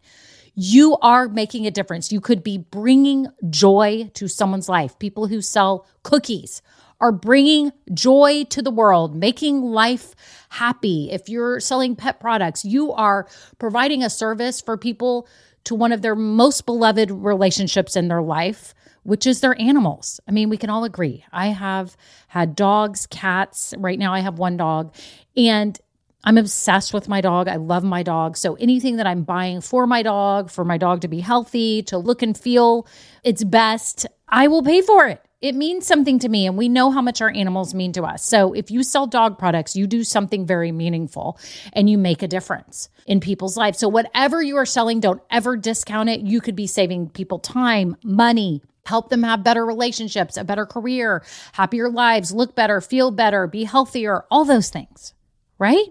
you 0.56 0.98
are 1.02 1.28
making 1.28 1.68
a 1.68 1.72
difference. 1.72 2.12
You 2.12 2.22
could 2.22 2.42
be 2.42 2.58
bringing 2.58 3.28
joy 3.50 4.10
to 4.14 4.28
someone's 4.28 4.70
life. 4.70 4.98
People 5.00 5.28
who 5.28 5.42
sell 5.42 5.86
cookies 6.04 6.62
are 7.06 7.12
bringing 7.12 7.72
joy 7.94 8.44
to 8.46 8.64
the 8.64 8.72
world, 8.72 9.16
making 9.16 9.62
life 9.62 10.16
happy. 10.50 11.12
If 11.12 11.30
you're 11.30 11.60
selling 11.60 11.96
pet 11.96 12.20
products, 12.20 12.66
you 12.66 12.94
are 12.94 13.28
providing 13.60 14.02
a 14.02 14.10
service 14.10 14.60
for 14.60 14.76
people 14.76 15.28
to 15.66 15.76
one 15.76 15.92
of 15.92 16.02
their 16.02 16.16
most 16.16 16.66
beloved 16.66 17.12
relationships 17.12 17.96
in 17.96 18.08
their 18.08 18.24
life, 18.24 18.74
which 19.04 19.28
is 19.28 19.42
their 19.42 19.56
animals. 19.62 20.20
I 20.28 20.32
mean, 20.32 20.50
we 20.50 20.58
can 20.58 20.72
all 20.72 20.84
agree. 20.84 21.24
I 21.32 21.50
have 21.50 21.96
had 22.28 22.56
dogs, 22.56 23.06
cats. 23.06 23.76
Right 23.78 24.00
now, 24.00 24.12
I 24.12 24.22
have 24.22 24.40
one 24.40 24.58
dog, 24.58 24.92
and 25.38 25.80
I'm 26.24 26.40
obsessed 26.40 26.92
with 26.92 27.08
my 27.08 27.22
dog. 27.22 27.48
I 27.48 27.58
love 27.58 27.84
my 27.84 28.02
dog. 28.02 28.36
So 28.36 28.56
anything 28.56 28.96
that 28.96 29.06
I'm 29.06 29.22
buying 29.22 29.62
for 29.62 29.86
my 29.86 30.02
dog, 30.02 30.50
for 30.50 30.66
my 30.66 30.80
dog 30.80 31.02
to 31.02 31.08
be 31.08 31.20
healthy, 31.20 31.84
to 31.84 32.00
look 32.00 32.24
and 32.24 32.36
feel 32.36 32.88
its 33.24 33.44
best, 33.44 34.08
I 34.28 34.48
will 34.48 34.64
pay 34.64 34.82
for 34.82 35.08
it. 35.08 35.22
It 35.42 35.54
means 35.54 35.86
something 35.86 36.18
to 36.20 36.30
me, 36.30 36.48
and 36.48 36.58
we 36.58 36.70
know 36.70 36.92
how 36.92 37.02
much 37.02 37.22
our 37.22 37.30
animals 37.30 37.74
mean 37.74 37.92
to 37.94 38.04
us. 38.04 38.26
So, 38.26 38.54
if 38.54 38.72
you 38.72 38.84
sell 38.84 39.06
dog 39.06 39.38
products, 39.38 39.76
you 39.76 39.86
do 39.86 40.04
something 40.04 40.46
very 40.46 40.72
meaningful 40.72 41.38
and 41.74 41.90
you 41.90 41.98
make 41.98 42.24
a 42.24 42.28
difference 42.28 42.90
in 43.06 43.20
people's 43.20 43.58
lives. 43.58 43.78
So, 43.78 43.90
whatever 43.90 44.42
you 44.42 44.56
are 44.56 44.66
selling, 44.66 45.02
don't 45.02 45.22
ever 45.30 45.58
discount 45.58 46.10
it. 46.10 46.22
You 46.22 46.40
could 46.40 46.56
be 46.56 46.68
saving 46.68 47.10
people 47.10 47.40
time, 47.40 47.98
money, 48.02 48.62
help 48.86 49.10
them 49.10 49.24
have 49.24 49.44
better 49.44 49.66
relationships, 49.66 50.38
a 50.38 50.46
better 50.46 50.66
career, 50.66 51.24
happier 51.52 51.90
lives, 51.90 52.34
look 52.34 52.56
better, 52.56 52.80
feel 52.80 53.12
better, 53.12 53.46
be 53.46 53.66
healthier, 53.66 54.26
all 54.32 54.46
those 54.46 54.70
things 54.70 55.15
right? 55.58 55.86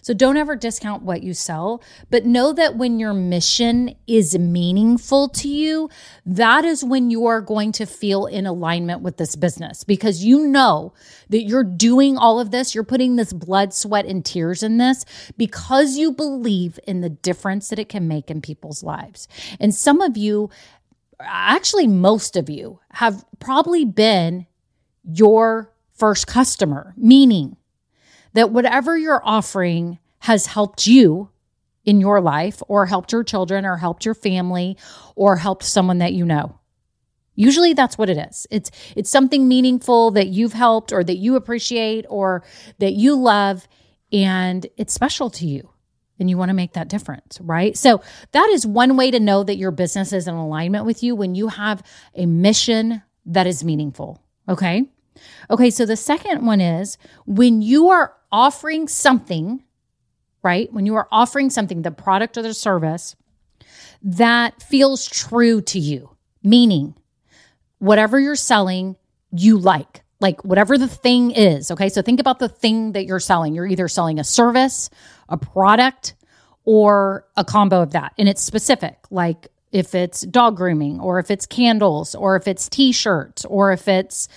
So 0.00 0.14
don't 0.14 0.38
ever 0.38 0.56
discount 0.56 1.02
what 1.02 1.22
you 1.22 1.34
sell, 1.34 1.82
but 2.08 2.24
know 2.24 2.54
that 2.54 2.76
when 2.76 2.98
your 2.98 3.12
mission 3.12 3.94
is 4.06 4.38
meaningful 4.38 5.28
to 5.30 5.48
you, 5.48 5.90
that 6.24 6.64
is 6.64 6.82
when 6.82 7.10
you 7.10 7.26
are 7.26 7.42
going 7.42 7.72
to 7.72 7.84
feel 7.84 8.24
in 8.24 8.46
alignment 8.46 9.02
with 9.02 9.18
this 9.18 9.36
business 9.36 9.84
because 9.84 10.24
you 10.24 10.46
know 10.46 10.94
that 11.28 11.42
you're 11.42 11.64
doing 11.64 12.16
all 12.16 12.40
of 12.40 12.50
this, 12.50 12.74
you're 12.74 12.82
putting 12.82 13.16
this 13.16 13.32
blood, 13.32 13.74
sweat, 13.74 14.06
and 14.06 14.24
tears 14.24 14.62
in 14.62 14.78
this 14.78 15.04
because 15.36 15.98
you 15.98 16.12
believe 16.12 16.80
in 16.86 17.02
the 17.02 17.10
difference 17.10 17.68
that 17.68 17.78
it 17.78 17.90
can 17.90 18.08
make 18.08 18.30
in 18.30 18.40
people's 18.40 18.82
lives. 18.82 19.28
And 19.58 19.74
some 19.74 20.00
of 20.00 20.16
you, 20.16 20.48
actually, 21.20 21.86
most 21.86 22.36
of 22.36 22.48
you, 22.48 22.80
have 22.92 23.22
probably 23.38 23.84
been 23.84 24.46
your 25.04 25.70
first 25.92 26.26
customer, 26.26 26.94
meaning 26.96 27.56
that 28.32 28.50
whatever 28.50 28.96
you're 28.96 29.22
offering 29.24 29.98
has 30.20 30.46
helped 30.46 30.86
you 30.86 31.30
in 31.84 32.00
your 32.00 32.20
life 32.20 32.62
or 32.68 32.86
helped 32.86 33.12
your 33.12 33.24
children 33.24 33.64
or 33.64 33.76
helped 33.76 34.04
your 34.04 34.14
family 34.14 34.76
or 35.16 35.36
helped 35.36 35.64
someone 35.64 35.98
that 35.98 36.12
you 36.12 36.24
know. 36.24 36.58
Usually 37.34 37.72
that's 37.72 37.96
what 37.96 38.10
it 38.10 38.18
is. 38.18 38.46
It's 38.50 38.70
it's 38.96 39.10
something 39.10 39.48
meaningful 39.48 40.10
that 40.10 40.28
you've 40.28 40.52
helped 40.52 40.92
or 40.92 41.02
that 41.02 41.16
you 41.16 41.36
appreciate 41.36 42.04
or 42.08 42.44
that 42.78 42.92
you 42.92 43.16
love 43.16 43.66
and 44.12 44.66
it's 44.76 44.92
special 44.92 45.30
to 45.30 45.46
you 45.46 45.70
and 46.18 46.28
you 46.28 46.36
want 46.36 46.50
to 46.50 46.54
make 46.54 46.74
that 46.74 46.88
difference, 46.88 47.40
right? 47.40 47.76
So 47.76 48.02
that 48.32 48.48
is 48.50 48.66
one 48.66 48.96
way 48.96 49.10
to 49.10 49.18
know 49.18 49.42
that 49.42 49.56
your 49.56 49.70
business 49.70 50.12
is 50.12 50.28
in 50.28 50.34
alignment 50.34 50.84
with 50.84 51.02
you 51.02 51.14
when 51.14 51.34
you 51.34 51.48
have 51.48 51.82
a 52.14 52.26
mission 52.26 53.02
that 53.24 53.46
is 53.46 53.64
meaningful, 53.64 54.22
okay? 54.48 54.84
Okay, 55.48 55.70
so 55.70 55.86
the 55.86 55.96
second 55.96 56.44
one 56.44 56.60
is 56.60 56.98
when 57.26 57.62
you 57.62 57.88
are 57.88 58.12
offering 58.32 58.88
something, 58.88 59.62
right? 60.42 60.72
When 60.72 60.86
you 60.86 60.94
are 60.96 61.08
offering 61.10 61.50
something, 61.50 61.82
the 61.82 61.90
product 61.90 62.36
or 62.38 62.42
the 62.42 62.54
service 62.54 63.16
that 64.02 64.62
feels 64.62 65.06
true 65.06 65.60
to 65.62 65.78
you, 65.78 66.10
meaning 66.42 66.94
whatever 67.78 68.18
you're 68.18 68.36
selling, 68.36 68.96
you 69.32 69.58
like, 69.58 70.02
like 70.20 70.44
whatever 70.44 70.78
the 70.78 70.88
thing 70.88 71.30
is. 71.30 71.70
Okay. 71.70 71.88
So 71.88 72.02
think 72.02 72.20
about 72.20 72.38
the 72.38 72.48
thing 72.48 72.92
that 72.92 73.04
you're 73.04 73.20
selling. 73.20 73.54
You're 73.54 73.66
either 73.66 73.88
selling 73.88 74.18
a 74.18 74.24
service, 74.24 74.90
a 75.28 75.36
product, 75.36 76.14
or 76.64 77.26
a 77.36 77.44
combo 77.44 77.82
of 77.82 77.92
that. 77.92 78.12
And 78.18 78.28
it's 78.28 78.42
specific, 78.42 78.98
like 79.10 79.48
if 79.72 79.94
it's 79.94 80.22
dog 80.22 80.56
grooming, 80.56 81.00
or 81.00 81.18
if 81.18 81.30
it's 81.30 81.46
candles, 81.46 82.14
or 82.14 82.36
if 82.36 82.46
it's 82.46 82.68
t 82.68 82.92
shirts, 82.92 83.44
or 83.44 83.72
if 83.72 83.88
it's 83.88 84.28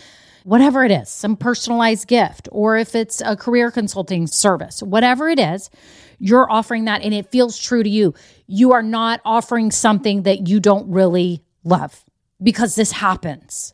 whatever 0.44 0.84
it 0.84 0.92
is, 0.92 1.10
some 1.10 1.36
personalized 1.36 2.08
gift, 2.08 2.50
or 2.52 2.78
if 2.78 2.96
it's 2.96 3.22
a 3.22 3.36
career 3.36 3.72
consulting 3.72 4.28
service, 4.28 4.82
whatever 4.82 5.30
it 5.30 5.40
is, 5.40 5.70
you're 6.20 6.50
offering 6.52 6.86
that 6.86 7.02
and 7.02 7.14
it 7.14 7.32
feels 7.32 7.58
true 7.58 7.84
to 7.84 7.90
you. 7.90 8.14
You 8.48 8.74
are 8.74 8.84
not 8.84 9.22
offering 9.26 9.72
something 9.72 10.24
that 10.24 10.48
you 10.48 10.60
don't 10.60 10.90
really 10.90 11.44
love 11.64 12.04
because 12.42 12.76
this 12.76 12.92
happens. 12.92 13.74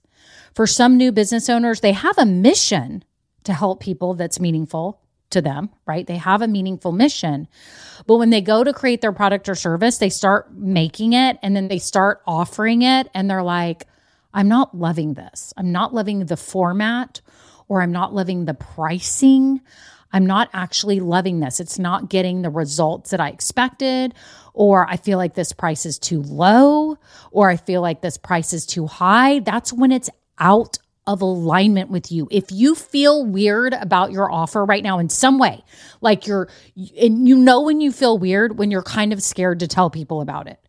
For 0.56 0.68
some 0.68 0.98
new 0.98 1.12
business 1.12 1.50
owners, 1.50 1.82
they 1.82 1.94
have 1.94 2.18
a 2.18 2.26
mission 2.26 3.04
to 3.44 3.54
help 3.54 3.80
people 3.80 4.14
that's 4.14 4.40
meaningful 4.40 5.02
to 5.30 5.42
them, 5.42 5.70
right? 5.86 6.08
They 6.08 6.18
have 6.18 6.42
a 6.42 6.48
meaningful 6.48 6.92
mission. 6.92 7.48
But 8.08 8.18
when 8.18 8.30
they 8.30 8.42
go 8.42 8.64
to 8.64 8.74
create 8.74 9.02
their 9.02 9.12
product 9.12 9.48
or 9.48 9.56
service, 9.56 9.98
they 9.98 10.10
start 10.10 10.52
making 10.54 11.14
it 11.14 11.38
and 11.42 11.56
then 11.56 11.68
they 11.68 11.80
start 11.80 12.22
offering 12.26 12.82
it 12.82 13.10
and 13.14 13.30
they're 13.30 13.44
like, 13.44 13.86
I'm 14.34 14.48
not 14.48 14.76
loving 14.76 15.14
this. 15.16 15.54
I'm 15.58 15.72
not 15.72 15.94
loving 15.94 16.26
the 16.26 16.38
format 16.38 17.22
or 17.68 17.82
I'm 17.82 17.92
not 17.92 18.14
loving 18.14 18.46
the 18.46 18.54
pricing. 18.54 19.62
I'm 20.12 20.26
not 20.26 20.50
actually 20.54 21.00
loving 21.00 21.40
this. 21.40 21.60
It's 21.60 21.80
not 21.80 22.10
getting 22.10 22.42
the 22.42 22.50
results 22.50 23.12
that 23.12 23.20
I 23.20 23.30
expected, 23.30 24.16
or 24.54 24.88
I 24.90 24.98
feel 24.98 25.18
like 25.20 25.36
this 25.36 25.54
price 25.54 25.86
is 25.86 26.00
too 26.00 26.24
low, 26.24 26.98
or 27.32 27.50
I 27.50 27.58
feel 27.58 27.82
like 27.82 28.02
this 28.02 28.18
price 28.18 28.52
is 28.54 28.66
too 28.66 28.88
high. 28.88 29.40
That's 29.40 29.72
when 29.72 29.92
it's 29.92 30.10
out 30.40 30.80
of 31.06 31.22
alignment 31.22 31.90
with 31.90 32.12
you. 32.12 32.28
If 32.32 32.52
you 32.52 32.76
feel 32.76 33.26
weird 33.26 33.74
about 33.74 34.12
your 34.12 34.32
offer 34.32 34.66
right 34.66 34.84
now 34.84 35.00
in 35.00 35.10
some 35.10 35.38
way, 35.38 35.64
like 36.02 36.28
you're, 36.28 36.50
and 37.00 37.28
you 37.28 37.38
know 37.38 37.62
when 37.62 37.82
you 37.82 37.92
feel 37.92 38.18
weird 38.18 38.58
when 38.58 38.72
you're 38.72 38.84
kind 38.84 39.14
of 39.14 39.22
scared 39.22 39.60
to 39.60 39.68
tell 39.68 39.90
people 39.90 40.22
about 40.22 40.48
it 40.48 40.60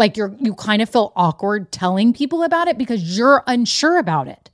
like 0.00 0.16
you're 0.16 0.34
you 0.40 0.54
kind 0.54 0.82
of 0.82 0.88
feel 0.88 1.12
awkward 1.14 1.70
telling 1.70 2.12
people 2.12 2.42
about 2.42 2.66
it 2.66 2.78
because 2.78 3.16
you're 3.16 3.44
unsure 3.46 3.98
about 3.98 4.26
it. 4.26 4.50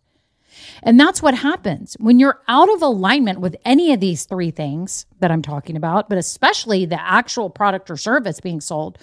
And 0.82 1.00
that's 1.00 1.22
what 1.22 1.34
happens 1.34 1.96
when 1.98 2.18
you're 2.18 2.40
out 2.48 2.68
of 2.74 2.82
alignment 2.82 3.40
with 3.40 3.56
any 3.64 3.92
of 3.92 4.00
these 4.00 4.24
three 4.24 4.50
things 4.50 5.06
that 5.20 5.30
I'm 5.30 5.42
talking 5.42 5.76
about, 5.76 6.08
but 6.08 6.18
especially 6.18 6.84
the 6.84 7.00
actual 7.00 7.48
product 7.48 7.90
or 7.90 7.96
service 7.96 8.40
being 8.40 8.60
sold. 8.60 8.98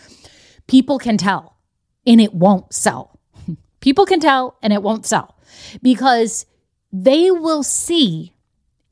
People 0.67 0.99
can 0.99 1.17
tell 1.17 1.57
and 2.05 2.21
it 2.21 2.33
won't 2.33 2.73
sell. 2.73 3.19
People 3.79 4.05
can 4.05 4.19
tell 4.19 4.57
and 4.61 4.73
it 4.73 4.83
won't 4.83 5.05
sell 5.05 5.35
because 5.81 6.45
they 6.91 7.31
will 7.31 7.63
see 7.63 8.33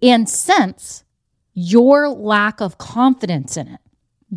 and 0.01 0.27
sense 0.27 1.03
your 1.53 2.09
lack 2.09 2.61
of 2.61 2.77
confidence 2.77 3.57
in 3.57 3.67
it. 3.67 3.79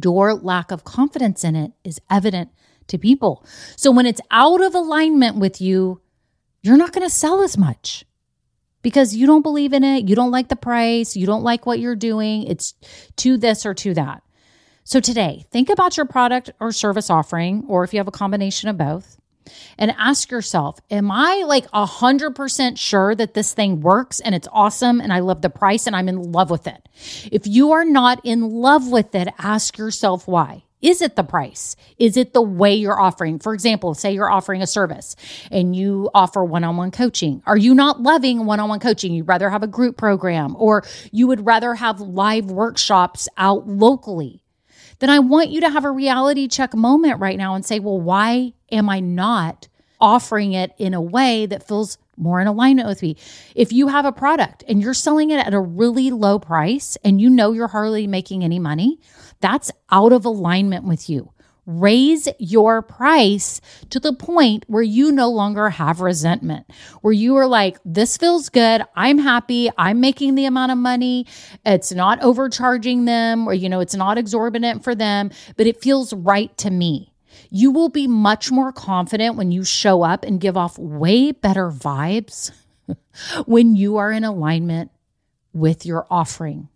Your 0.02 0.34
lack 0.34 0.72
of 0.72 0.82
confidence 0.82 1.44
in 1.44 1.54
it 1.54 1.72
is 1.84 2.00
evident 2.10 2.50
to 2.88 2.98
people. 2.98 3.44
So 3.76 3.90
when 3.90 4.06
it's 4.06 4.20
out 4.30 4.60
of 4.60 4.74
alignment 4.74 5.36
with 5.36 5.60
you, 5.60 6.00
you're 6.62 6.76
not 6.76 6.92
going 6.92 7.06
to 7.06 7.14
sell 7.14 7.42
as 7.42 7.58
much 7.58 8.04
because 8.82 9.14
you 9.14 9.26
don't 9.26 9.42
believe 9.42 9.72
in 9.72 9.84
it. 9.84 10.08
You 10.08 10.14
don't 10.14 10.30
like 10.30 10.48
the 10.48 10.56
price. 10.56 11.16
You 11.16 11.26
don't 11.26 11.42
like 11.42 11.66
what 11.66 11.78
you're 11.78 11.96
doing. 11.96 12.44
It's 12.44 12.74
to 13.16 13.36
this 13.36 13.66
or 13.66 13.74
to 13.74 13.94
that. 13.94 14.22
So 14.84 15.00
today, 15.00 15.46
think 15.50 15.70
about 15.70 15.96
your 15.96 16.06
product 16.06 16.50
or 16.60 16.70
service 16.70 17.08
offering, 17.08 17.64
or 17.68 17.84
if 17.84 17.94
you 17.94 17.98
have 17.98 18.08
a 18.08 18.12
combination 18.12 18.68
of 18.68 18.76
both, 18.76 19.18
and 19.78 19.94
ask 19.98 20.30
yourself, 20.30 20.78
am 20.90 21.10
I 21.10 21.44
like 21.46 21.70
100% 21.70 22.78
sure 22.78 23.14
that 23.14 23.34
this 23.34 23.54
thing 23.54 23.80
works 23.80 24.20
and 24.20 24.34
it's 24.34 24.48
awesome 24.52 25.00
and 25.00 25.12
I 25.12 25.20
love 25.20 25.42
the 25.42 25.50
price 25.50 25.86
and 25.86 25.96
I'm 25.96 26.08
in 26.08 26.32
love 26.32 26.50
with 26.50 26.66
it? 26.66 26.88
If 27.32 27.46
you 27.46 27.72
are 27.72 27.84
not 27.84 28.20
in 28.24 28.42
love 28.42 28.90
with 28.90 29.14
it, 29.14 29.28
ask 29.38 29.78
yourself 29.78 30.28
why. 30.28 30.64
Is 30.84 31.00
it 31.00 31.16
the 31.16 31.24
price? 31.24 31.76
Is 31.98 32.18
it 32.18 32.34
the 32.34 32.42
way 32.42 32.74
you're 32.74 33.00
offering? 33.00 33.38
For 33.38 33.54
example, 33.54 33.94
say 33.94 34.12
you're 34.12 34.30
offering 34.30 34.60
a 34.60 34.66
service 34.66 35.16
and 35.50 35.74
you 35.74 36.10
offer 36.14 36.44
one 36.44 36.62
on 36.62 36.76
one 36.76 36.90
coaching. 36.90 37.42
Are 37.46 37.56
you 37.56 37.74
not 37.74 38.02
loving 38.02 38.44
one 38.44 38.60
on 38.60 38.68
one 38.68 38.80
coaching? 38.80 39.14
You'd 39.14 39.26
rather 39.26 39.48
have 39.48 39.62
a 39.62 39.66
group 39.66 39.96
program 39.96 40.54
or 40.58 40.84
you 41.10 41.26
would 41.26 41.46
rather 41.46 41.74
have 41.74 42.02
live 42.02 42.50
workshops 42.50 43.28
out 43.38 43.66
locally. 43.66 44.44
Then 44.98 45.08
I 45.08 45.20
want 45.20 45.48
you 45.48 45.62
to 45.62 45.70
have 45.70 45.86
a 45.86 45.90
reality 45.90 46.48
check 46.48 46.74
moment 46.74 47.18
right 47.18 47.38
now 47.38 47.54
and 47.54 47.64
say, 47.64 47.78
well, 47.78 47.98
why 47.98 48.52
am 48.70 48.90
I 48.90 49.00
not 49.00 49.68
offering 50.02 50.52
it 50.52 50.72
in 50.76 50.92
a 50.92 51.00
way 51.00 51.46
that 51.46 51.66
feels 51.66 51.96
more 52.16 52.40
in 52.40 52.46
alignment 52.46 52.88
with 52.88 53.02
me. 53.02 53.16
If 53.54 53.72
you 53.72 53.88
have 53.88 54.04
a 54.04 54.12
product 54.12 54.64
and 54.68 54.80
you're 54.80 54.94
selling 54.94 55.30
it 55.30 55.44
at 55.44 55.54
a 55.54 55.60
really 55.60 56.10
low 56.10 56.38
price 56.38 56.96
and 57.04 57.20
you 57.20 57.30
know 57.30 57.52
you're 57.52 57.68
hardly 57.68 58.06
making 58.06 58.44
any 58.44 58.58
money, 58.58 59.00
that's 59.44 59.70
out 59.90 60.14
of 60.14 60.24
alignment 60.24 60.86
with 60.86 61.10
you. 61.10 61.30
Raise 61.66 62.28
your 62.38 62.80
price 62.80 63.60
to 63.90 64.00
the 64.00 64.14
point 64.14 64.64
where 64.68 64.82
you 64.82 65.12
no 65.12 65.28
longer 65.30 65.68
have 65.68 66.00
resentment, 66.00 66.66
where 67.02 67.12
you 67.12 67.36
are 67.36 67.46
like, 67.46 67.76
this 67.84 68.16
feels 68.16 68.48
good. 68.48 68.82
I'm 68.96 69.18
happy. 69.18 69.70
I'm 69.76 70.00
making 70.00 70.34
the 70.34 70.46
amount 70.46 70.72
of 70.72 70.78
money. 70.78 71.26
It's 71.64 71.92
not 71.92 72.22
overcharging 72.22 73.04
them, 73.04 73.46
or, 73.46 73.52
you 73.52 73.68
know, 73.68 73.80
it's 73.80 73.94
not 73.94 74.16
exorbitant 74.16 74.82
for 74.82 74.94
them, 74.94 75.30
but 75.58 75.66
it 75.66 75.82
feels 75.82 76.14
right 76.14 76.56
to 76.58 76.70
me. 76.70 77.12
You 77.50 77.70
will 77.70 77.90
be 77.90 78.06
much 78.06 78.50
more 78.50 78.72
confident 78.72 79.36
when 79.36 79.52
you 79.52 79.62
show 79.62 80.02
up 80.02 80.24
and 80.24 80.40
give 80.40 80.56
off 80.56 80.78
way 80.78 81.32
better 81.32 81.70
vibes 81.70 82.50
when 83.44 83.76
you 83.76 83.98
are 83.98 84.10
in 84.10 84.24
alignment 84.24 84.90
with 85.52 85.84
your 85.84 86.06
offering. 86.10 86.70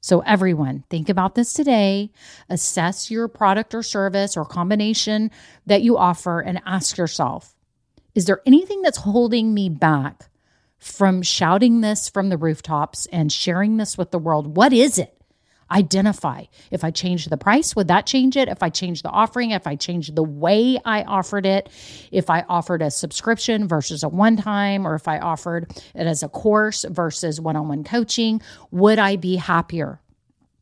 So, 0.00 0.20
everyone, 0.20 0.84
think 0.90 1.08
about 1.08 1.34
this 1.34 1.52
today. 1.52 2.12
Assess 2.48 3.10
your 3.10 3.26
product 3.26 3.74
or 3.74 3.82
service 3.82 4.36
or 4.36 4.44
combination 4.44 5.30
that 5.66 5.82
you 5.82 5.98
offer 5.98 6.40
and 6.40 6.62
ask 6.64 6.96
yourself 6.96 7.54
Is 8.14 8.26
there 8.26 8.40
anything 8.46 8.82
that's 8.82 8.98
holding 8.98 9.52
me 9.54 9.68
back 9.68 10.30
from 10.78 11.22
shouting 11.22 11.80
this 11.80 12.08
from 12.08 12.28
the 12.28 12.36
rooftops 12.36 13.06
and 13.06 13.32
sharing 13.32 13.76
this 13.76 13.98
with 13.98 14.12
the 14.12 14.18
world? 14.18 14.56
What 14.56 14.72
is 14.72 14.98
it? 14.98 15.17
Identify. 15.70 16.44
If 16.70 16.84
I 16.84 16.90
change 16.90 17.26
the 17.26 17.36
price, 17.36 17.76
would 17.76 17.88
that 17.88 18.06
change 18.06 18.36
it? 18.36 18.48
If 18.48 18.62
I 18.62 18.70
change 18.70 19.02
the 19.02 19.10
offering, 19.10 19.50
if 19.50 19.66
I 19.66 19.76
change 19.76 20.14
the 20.14 20.22
way 20.22 20.78
I 20.84 21.02
offered 21.02 21.46
it, 21.46 21.68
if 22.10 22.30
I 22.30 22.42
offered 22.48 22.82
a 22.82 22.90
subscription 22.90 23.68
versus 23.68 24.02
a 24.02 24.08
one 24.08 24.36
time, 24.36 24.86
or 24.86 24.94
if 24.94 25.08
I 25.08 25.18
offered 25.18 25.70
it 25.94 26.06
as 26.06 26.22
a 26.22 26.28
course 26.28 26.84
versus 26.88 27.40
one 27.40 27.56
on 27.56 27.68
one 27.68 27.84
coaching, 27.84 28.40
would 28.70 28.98
I 28.98 29.16
be 29.16 29.36
happier? 29.36 30.00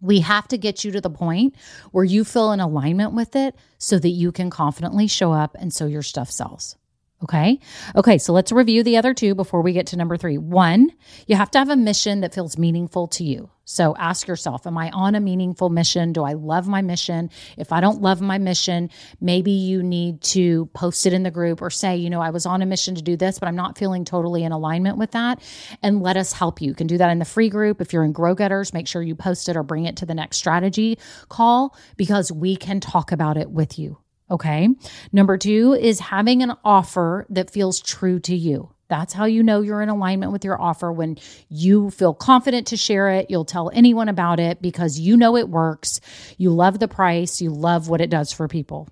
We 0.01 0.21
have 0.21 0.47
to 0.49 0.59
get 0.59 0.85
you 0.85 0.93
to 0.93 1.01
the 1.01 1.11
point 1.11 1.55
where 1.91 2.05
you 2.05 2.25
feel 2.25 2.53
in 2.53 2.61
alignment 2.61 3.15
with 3.15 3.35
it 3.35 3.55
so 3.79 3.99
that 3.99 4.11
you 4.11 4.31
can 4.31 4.51
confidently 4.51 5.07
show 5.07 5.33
up 5.33 5.57
and 5.59 5.73
so 5.73 5.87
your 5.87 6.03
stuff 6.03 6.31
sells. 6.31 6.77
Okay. 7.23 7.59
Okay. 7.95 8.19
So 8.19 8.35
let's 8.35 8.53
review 8.53 8.83
the 8.83 8.99
other 8.99 9.15
two 9.15 9.35
before 9.35 9.63
we 9.63 9.73
get 9.73 9.87
to 9.89 9.97
number 9.97 10.19
three. 10.19 10.37
One, 10.37 10.93
you 11.27 11.35
have 11.37 11.51
to 11.53 11.59
have 11.59 11.71
a 11.71 11.77
mission 11.77 12.21
that 12.21 12.35
feels 12.35 12.59
meaningful 12.59 13.09
to 13.09 13.25
you. 13.25 13.51
So 13.65 13.97
ask 13.97 14.29
yourself, 14.29 14.67
am 14.67 14.77
I 14.77 14.91
on 14.91 15.15
a 15.15 15.21
meaningful 15.21 15.71
mission? 15.71 16.13
Do 16.13 16.25
I 16.25 16.35
love 16.35 16.69
my 16.69 16.83
mission? 16.83 17.31
If 17.57 17.73
I 17.73 17.81
don't 17.81 18.03
love 18.03 18.21
my 18.21 18.37
mission, 18.39 18.91
maybe 19.21 19.51
you 19.51 19.83
need 19.83 20.21
to 20.23 20.67
post 20.67 21.07
it 21.07 21.15
in 21.15 21.23
the 21.23 21.31
group 21.31 21.63
or 21.63 21.71
say, 21.71 21.97
you 21.97 22.11
know, 22.11 22.21
I 22.21 22.31
was 22.31 22.45
on 22.45 22.61
a 22.61 22.67
mission 22.67 22.95
to 22.95 23.03
do 23.03 23.17
this, 23.17 23.39
but 23.39 23.49
I'm 23.49 23.57
not 23.57 23.79
feeling 23.79 24.05
totally 24.05 24.45
in 24.45 24.53
alignment 24.53 24.99
with 24.99 25.13
that. 25.13 25.43
And 25.83 26.03
let 26.03 26.17
us 26.19 26.33
help 26.33 26.61
you. 26.61 26.69
You 26.69 26.75
can 26.75 26.87
do 26.87 26.99
that 26.99 27.11
in 27.11 27.19
the 27.19 27.25
free 27.25 27.49
group. 27.49 27.81
If 27.81 27.93
you're 27.93 28.05
in 28.05 28.13
Grow 28.13 28.35
Getters, 28.35 28.75
make 28.75 28.87
sure 28.87 29.03
you 29.03 29.17
post 29.17 29.49
it 29.49 29.57
or 29.57 29.63
bring 29.63 29.87
it 29.87 29.97
to 29.97 30.07
the 30.07 30.15
next 30.15 30.37
strategy 30.37 30.99
call 31.29 31.75
because 31.97 32.31
we 32.31 32.57
can 32.57 32.79
talk 32.79 33.11
about 33.11 33.37
it 33.37 33.51
with 33.51 33.79
you. 33.79 33.99
Okay. 34.30 34.68
Number 35.12 35.38
two 35.38 35.75
is 35.75 36.00
having 36.00 36.42
an 36.42 36.52
offer 36.64 37.26
that 37.30 37.50
feels 37.50 37.80
true 37.80 38.18
to 38.21 38.35
you. 38.35 38.71
That's 38.88 39.12
how 39.12 39.25
you 39.25 39.42
know 39.42 39.62
you're 39.62 39.83
in 39.83 39.88
alignment 39.88 40.33
with 40.33 40.45
your 40.45 40.61
offer 40.61 40.92
when 40.92 41.18
you 41.49 41.90
feel 41.90 42.14
confident 42.14 42.68
to 42.68 42.76
share 42.76 43.11
it. 43.11 43.30
You'll 43.30 43.45
tell 43.45 43.71
anyone 43.75 44.09
about 44.09 44.38
it 44.38 44.62
because 44.62 44.99
you 44.99 45.16
know 45.16 45.37
it 45.37 45.49
works. 45.49 46.00
You 46.38 46.50
love 46.50 46.78
the 46.78 46.88
price, 46.88 47.40
you 47.40 47.50
love 47.50 47.88
what 47.88 48.00
it 48.00 48.11
does 48.11 48.33
for 48.33 48.47
people. 48.47 48.88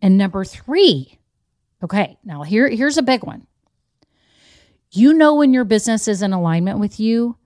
And 0.00 0.16
number 0.16 0.44
three, 0.44 1.18
okay, 1.82 2.16
now 2.24 2.42
here, 2.42 2.68
here's 2.68 2.96
a 2.96 3.02
big 3.02 3.24
one. 3.24 3.46
You 4.90 5.12
know 5.12 5.34
when 5.34 5.52
your 5.52 5.64
business 5.64 6.08
is 6.08 6.22
in 6.22 6.32
alignment 6.32 6.78
with 6.78 6.98
you 6.98 7.36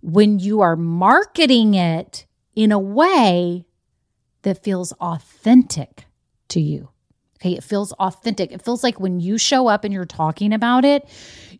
when 0.00 0.38
you 0.38 0.60
are 0.60 0.76
marketing 0.76 1.74
it 1.74 2.26
in 2.54 2.72
a 2.72 2.78
way 2.78 3.66
that 4.42 4.62
feels 4.62 4.92
authentic 4.92 6.06
to 6.50 6.60
you. 6.60 6.88
Okay. 7.40 7.54
It 7.54 7.64
feels 7.64 7.92
authentic. 7.92 8.52
It 8.52 8.62
feels 8.62 8.82
like 8.82 9.00
when 9.00 9.18
you 9.18 9.38
show 9.38 9.66
up 9.66 9.84
and 9.84 9.94
you're 9.94 10.04
talking 10.04 10.52
about 10.52 10.84
it, 10.84 11.08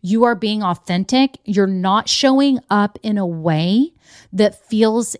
you 0.01 0.23
are 0.25 0.35
being 0.35 0.61
authentic. 0.61 1.37
You're 1.43 1.65
not 1.67 2.07
showing 2.07 2.59
up 2.69 2.99
in 3.01 3.17
a 3.17 3.25
way 3.25 3.93
that 4.31 4.67
feels 4.67 5.15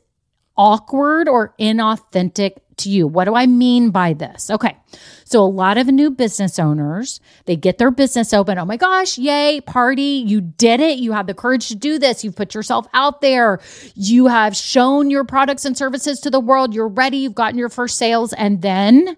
awkward 0.55 1.27
or 1.27 1.55
inauthentic 1.59 2.57
to 2.77 2.89
you. 2.89 3.07
What 3.07 3.25
do 3.25 3.35
I 3.35 3.47
mean 3.47 3.89
by 3.89 4.13
this? 4.13 4.49
Okay. 4.49 4.77
So 5.23 5.41
a 5.41 5.45
lot 5.45 5.77
of 5.77 5.87
new 5.87 6.11
business 6.11 6.59
owners, 6.59 7.19
they 7.45 7.55
get 7.55 7.77
their 7.77 7.89
business 7.89 8.33
open. 8.33 8.57
Oh 8.57 8.65
my 8.65 8.77
gosh, 8.77 9.17
yay, 9.17 9.61
party. 9.61 10.23
You 10.25 10.41
did 10.41 10.79
it. 10.79 10.99
You 10.99 11.13
have 11.13 11.27
the 11.27 11.33
courage 11.33 11.69
to 11.69 11.75
do 11.75 11.97
this. 11.97 12.23
You've 12.23 12.35
put 12.35 12.53
yourself 12.53 12.85
out 12.93 13.21
there. 13.21 13.59
You 13.95 14.27
have 14.27 14.55
shown 14.55 15.09
your 15.09 15.23
products 15.23 15.65
and 15.65 15.77
services 15.77 16.19
to 16.21 16.29
the 16.29 16.39
world. 16.39 16.73
You're 16.73 16.87
ready. 16.87 17.17
You've 17.17 17.35
gotten 17.35 17.57
your 17.57 17.69
first 17.69 17.97
sales. 17.97 18.33
And 18.33 18.61
then 18.61 19.15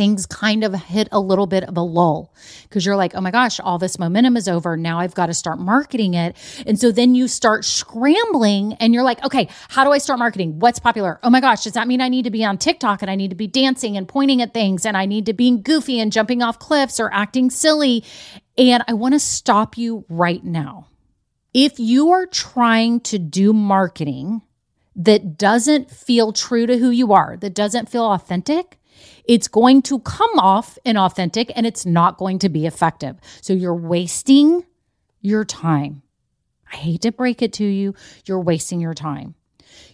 things 0.00 0.24
kind 0.24 0.64
of 0.64 0.72
hit 0.74 1.10
a 1.12 1.20
little 1.20 1.46
bit 1.46 1.62
of 1.62 1.76
a 1.76 1.82
lull 1.82 2.32
because 2.62 2.86
you're 2.86 2.96
like, 2.96 3.14
oh 3.14 3.20
my 3.20 3.30
gosh, 3.30 3.60
all 3.60 3.76
this 3.76 3.98
momentum 3.98 4.34
is 4.34 4.48
over. 4.48 4.74
Now 4.74 4.98
I've 4.98 5.12
got 5.12 5.26
to 5.26 5.34
start 5.34 5.58
marketing 5.58 6.14
it. 6.14 6.38
And 6.66 6.80
so 6.80 6.90
then 6.90 7.14
you 7.14 7.28
start 7.28 7.66
scrambling 7.66 8.72
and 8.80 8.94
you're 8.94 9.02
like, 9.02 9.22
okay, 9.22 9.50
how 9.68 9.84
do 9.84 9.90
I 9.90 9.98
start 9.98 10.18
marketing? 10.18 10.58
What's 10.58 10.78
popular? 10.78 11.20
Oh 11.22 11.28
my 11.28 11.42
gosh, 11.42 11.64
does 11.64 11.74
that 11.74 11.86
mean 11.86 12.00
I 12.00 12.08
need 12.08 12.22
to 12.22 12.30
be 12.30 12.42
on 12.42 12.56
TikTok 12.56 13.02
and 13.02 13.10
I 13.10 13.14
need 13.14 13.28
to 13.28 13.36
be 13.36 13.46
dancing 13.46 13.98
and 13.98 14.08
pointing 14.08 14.40
at 14.40 14.54
things 14.54 14.86
and 14.86 14.96
I 14.96 15.04
need 15.04 15.26
to 15.26 15.34
be 15.34 15.54
goofy 15.58 16.00
and 16.00 16.10
jumping 16.10 16.40
off 16.40 16.58
cliffs 16.58 16.98
or 16.98 17.12
acting 17.12 17.50
silly? 17.50 18.02
And 18.56 18.82
I 18.88 18.94
want 18.94 19.12
to 19.12 19.20
stop 19.20 19.76
you 19.76 20.06
right 20.08 20.42
now. 20.42 20.88
If 21.52 21.78
you 21.78 22.12
are 22.12 22.24
trying 22.24 23.00
to 23.00 23.18
do 23.18 23.52
marketing 23.52 24.40
that 24.96 25.36
doesn't 25.36 25.90
feel 25.90 26.32
true 26.32 26.64
to 26.64 26.78
who 26.78 26.88
you 26.88 27.12
are, 27.12 27.36
that 27.36 27.54
doesn't 27.54 27.90
feel 27.90 28.06
authentic, 28.06 28.78
it's 29.30 29.46
going 29.46 29.80
to 29.80 30.00
come 30.00 30.40
off 30.40 30.76
inauthentic 30.84 31.52
and 31.54 31.64
it's 31.64 31.86
not 31.86 32.18
going 32.18 32.36
to 32.40 32.48
be 32.48 32.66
effective. 32.66 33.16
So 33.40 33.52
you're 33.52 33.72
wasting 33.72 34.64
your 35.20 35.44
time. 35.44 36.02
I 36.72 36.74
hate 36.74 37.02
to 37.02 37.12
break 37.12 37.40
it 37.40 37.52
to 37.54 37.64
you, 37.64 37.94
you're 38.26 38.40
wasting 38.40 38.80
your 38.80 38.92
time. 38.92 39.36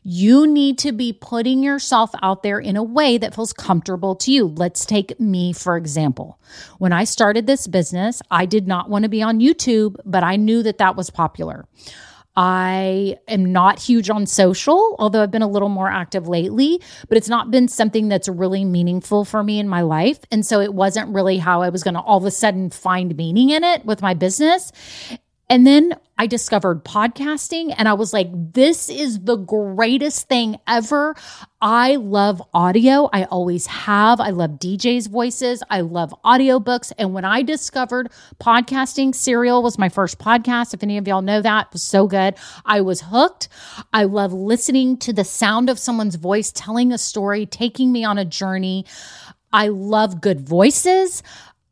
You 0.03 0.47
need 0.47 0.79
to 0.79 0.93
be 0.93 1.13
putting 1.13 1.63
yourself 1.63 2.13
out 2.23 2.43
there 2.43 2.59
in 2.59 2.77
a 2.77 2.83
way 2.83 3.19
that 3.19 3.35
feels 3.35 3.53
comfortable 3.53 4.15
to 4.17 4.33
you. 4.33 4.47
Let's 4.47 4.87
take 4.87 5.21
me, 5.21 5.53
for 5.53 5.77
example. 5.77 6.41
When 6.79 6.95
I 6.95 7.05
started 7.05 7.47
this 7.47 7.67
business, 7.67 8.23
I 8.31 8.47
did 8.47 8.67
not 8.67 8.89
want 8.89 9.03
to 9.03 9.11
be 9.11 9.23
on 9.23 9.41
YouTube, 9.41 9.97
but 10.07 10.25
I 10.25 10.37
knew 10.37 10.63
that 10.63 10.79
that 10.79 10.97
was 10.97 11.11
popular. 11.11 11.67
I 12.37 13.17
am 13.29 13.51
not 13.51 13.79
huge 13.79 14.11
on 14.11 14.27
social, 14.27 14.97
although 14.99 15.23
I've 15.23 15.31
been 15.31 15.43
a 15.43 15.49
little 15.49 15.71
more 15.71 15.91
active 15.91 16.29
lately, 16.29 16.81
but 17.09 17.17
it's 17.17 17.29
not 17.29 17.51
been 17.51 17.67
something 17.67 18.09
that's 18.09 18.29
really 18.29 18.65
meaningful 18.65 19.25
for 19.25 19.43
me 19.43 19.59
in 19.59 19.69
my 19.69 19.81
life. 19.81 20.21
And 20.31 20.45
so 20.45 20.61
it 20.61 20.75
wasn't 20.75 21.15
really 21.15 21.39
how 21.39 21.63
I 21.63 21.71
was 21.71 21.83
going 21.83 21.95
to 21.95 22.01
all 22.01 22.19
of 22.19 22.25
a 22.25 22.31
sudden 22.31 22.69
find 22.71 23.17
meaning 23.17 23.51
in 23.51 23.65
it 23.65 23.87
with 23.87 24.03
my 24.03 24.13
business. 24.13 24.71
And 25.49 25.67
then 25.67 25.95
I 26.19 26.27
discovered 26.27 26.85
podcasting 26.85 27.75
and 27.77 27.89
I 27.89 27.93
was 27.93 28.13
like, 28.13 28.29
this 28.33 28.89
is 28.89 29.21
the 29.21 29.37
greatest 29.37 30.29
thing 30.29 30.59
ever. 30.67 31.15
I 31.61 31.97
love 31.97 32.43
audio. 32.55 33.09
I 33.13 33.25
always 33.25 33.67
have. 33.67 34.19
I 34.19 34.31
love 34.31 34.53
DJs' 34.53 35.09
voices. 35.09 35.63
I 35.69 35.83
love 35.83 36.15
audiobooks. 36.25 36.93
And 36.99 37.13
when 37.13 37.25
I 37.25 37.43
discovered 37.43 38.11
podcasting, 38.41 39.15
Serial 39.15 39.63
was 39.63 39.79
my 39.79 39.89
first 39.89 40.19
podcast. 40.19 40.75
If 40.75 40.83
any 40.83 40.97
of 40.97 41.07
y'all 41.07 41.23
know 41.23 41.43
that, 41.43 41.67
it 41.67 41.73
was 41.75 41.83
so 41.83 42.07
good. 42.07 42.35
I 42.65 42.81
was 42.81 43.03
hooked. 43.03 43.49
I 43.93 44.05
love 44.05 44.33
listening 44.33 44.97
to 44.99 45.13
the 45.13 45.25
sound 45.25 45.69
of 45.71 45.79
someone's 45.79 46.17
voice 46.17 46.51
telling 46.51 46.93
a 46.93 46.99
story, 46.99 47.47
taking 47.47 47.93
me 47.93 48.05
on 48.05 48.19
a 48.19 48.25
journey. 48.25 48.87
I 49.53 49.69
love 49.69 50.21
good 50.21 50.41
voices. 50.41 51.23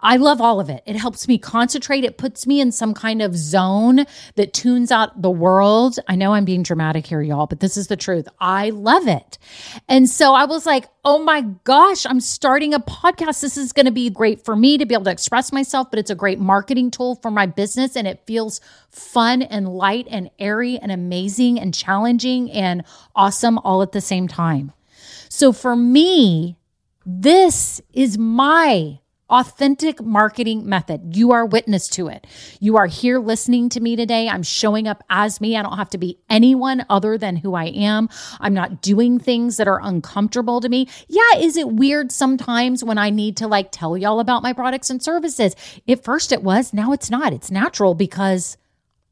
I 0.04 0.16
love 0.18 0.38
all 0.38 0.60
of 0.60 0.68
it. 0.68 0.82
It 0.84 0.96
helps 0.96 1.26
me 1.26 1.38
concentrate. 1.38 2.04
It 2.04 2.18
puts 2.18 2.46
me 2.46 2.60
in 2.60 2.72
some 2.72 2.92
kind 2.92 3.22
of 3.22 3.34
zone 3.34 4.04
that 4.34 4.52
tunes 4.52 4.92
out 4.92 5.22
the 5.22 5.30
world. 5.30 5.98
I 6.06 6.14
know 6.14 6.34
I'm 6.34 6.44
being 6.44 6.62
dramatic 6.62 7.06
here, 7.06 7.22
y'all, 7.22 7.46
but 7.46 7.60
this 7.60 7.78
is 7.78 7.86
the 7.86 7.96
truth. 7.96 8.28
I 8.38 8.68
love 8.68 9.08
it. 9.08 9.38
And 9.88 10.08
so 10.08 10.34
I 10.34 10.44
was 10.44 10.66
like, 10.66 10.88
oh 11.06 11.24
my 11.24 11.40
gosh, 11.64 12.04
I'm 12.04 12.20
starting 12.20 12.74
a 12.74 12.80
podcast. 12.80 13.40
This 13.40 13.56
is 13.56 13.72
going 13.72 13.86
to 13.86 13.92
be 13.92 14.10
great 14.10 14.44
for 14.44 14.54
me 14.54 14.76
to 14.76 14.84
be 14.84 14.94
able 14.94 15.04
to 15.04 15.10
express 15.10 15.52
myself, 15.52 15.90
but 15.90 15.98
it's 15.98 16.10
a 16.10 16.14
great 16.14 16.38
marketing 16.38 16.90
tool 16.90 17.14
for 17.16 17.30
my 17.30 17.46
business. 17.46 17.96
And 17.96 18.06
it 18.06 18.26
feels 18.26 18.60
fun 18.90 19.40
and 19.40 19.68
light 19.70 20.06
and 20.10 20.30
airy 20.38 20.78
and 20.78 20.92
amazing 20.92 21.58
and 21.58 21.72
challenging 21.72 22.50
and 22.50 22.84
awesome 23.16 23.58
all 23.60 23.80
at 23.80 23.92
the 23.92 24.02
same 24.02 24.28
time. 24.28 24.72
So 25.30 25.50
for 25.50 25.74
me, 25.74 26.58
this 27.06 27.80
is 27.94 28.18
my 28.18 28.98
authentic 29.30 30.02
marketing 30.02 30.66
method. 30.66 31.16
You 31.16 31.32
are 31.32 31.46
witness 31.46 31.88
to 31.88 32.08
it. 32.08 32.26
You 32.60 32.76
are 32.76 32.86
here 32.86 33.18
listening 33.18 33.68
to 33.70 33.80
me 33.80 33.96
today. 33.96 34.28
I'm 34.28 34.42
showing 34.42 34.86
up 34.86 35.02
as 35.08 35.40
me. 35.40 35.56
I 35.56 35.62
don't 35.62 35.78
have 35.78 35.90
to 35.90 35.98
be 35.98 36.18
anyone 36.28 36.84
other 36.90 37.16
than 37.16 37.36
who 37.36 37.54
I 37.54 37.66
am. 37.66 38.08
I'm 38.40 38.54
not 38.54 38.82
doing 38.82 39.18
things 39.18 39.56
that 39.56 39.68
are 39.68 39.80
uncomfortable 39.82 40.60
to 40.60 40.68
me. 40.68 40.88
Yeah, 41.08 41.38
is 41.38 41.56
it 41.56 41.68
weird 41.68 42.12
sometimes 42.12 42.84
when 42.84 42.98
I 42.98 43.10
need 43.10 43.36
to 43.38 43.48
like 43.48 43.72
tell 43.72 43.96
y'all 43.96 44.20
about 44.20 44.42
my 44.42 44.52
products 44.52 44.90
and 44.90 45.02
services? 45.02 45.56
At 45.88 46.04
first 46.04 46.32
it 46.32 46.42
was, 46.42 46.72
now 46.72 46.92
it's 46.92 47.10
not. 47.10 47.32
It's 47.32 47.50
natural 47.50 47.94
because 47.94 48.56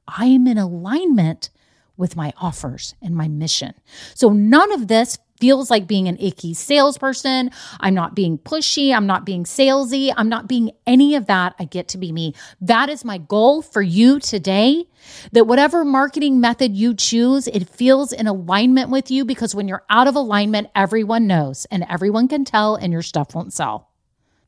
I'm 0.06 0.46
in 0.46 0.58
alignment 0.58 1.50
with 1.96 2.16
my 2.16 2.32
offers 2.40 2.94
and 3.00 3.14
my 3.14 3.28
mission. 3.28 3.74
So 4.14 4.30
none 4.30 4.72
of 4.72 4.88
this 4.88 5.18
feels 5.42 5.70
like 5.70 5.88
being 5.88 6.08
an 6.08 6.18
icky 6.20 6.54
salesperson. 6.54 7.50
I'm 7.80 7.94
not 7.94 8.14
being 8.14 8.38
pushy. 8.38 8.94
I'm 8.96 9.06
not 9.06 9.26
being 9.26 9.44
salesy. 9.44 10.14
I'm 10.16 10.30
not 10.30 10.48
being 10.48 10.70
any 10.86 11.16
of 11.16 11.26
that. 11.26 11.54
I 11.58 11.64
get 11.66 11.88
to 11.88 11.98
be 11.98 12.12
me. 12.12 12.34
That 12.60 12.88
is 12.88 13.04
my 13.04 13.18
goal 13.18 13.62
for 13.62 13.82
you 13.82 14.20
today. 14.20 14.86
That 15.32 15.48
whatever 15.48 15.84
marketing 15.84 16.40
method 16.40 16.76
you 16.76 16.94
choose, 16.94 17.48
it 17.48 17.68
feels 17.68 18.12
in 18.12 18.28
alignment 18.28 18.90
with 18.90 19.10
you 19.10 19.24
because 19.24 19.54
when 19.54 19.68
you're 19.68 19.84
out 19.90 20.08
of 20.08 20.16
alignment, 20.16 20.68
everyone 20.76 21.26
knows 21.26 21.66
and 21.72 21.84
everyone 21.90 22.28
can 22.28 22.44
tell 22.44 22.76
and 22.76 22.92
your 22.92 23.02
stuff 23.02 23.34
won't 23.34 23.52
sell. 23.52 23.88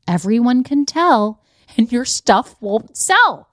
everyone 0.07 0.63
can 0.63 0.85
tell 0.85 1.41
and 1.77 1.91
your 1.91 2.05
stuff 2.05 2.55
won't 2.61 2.95
sell 2.97 3.49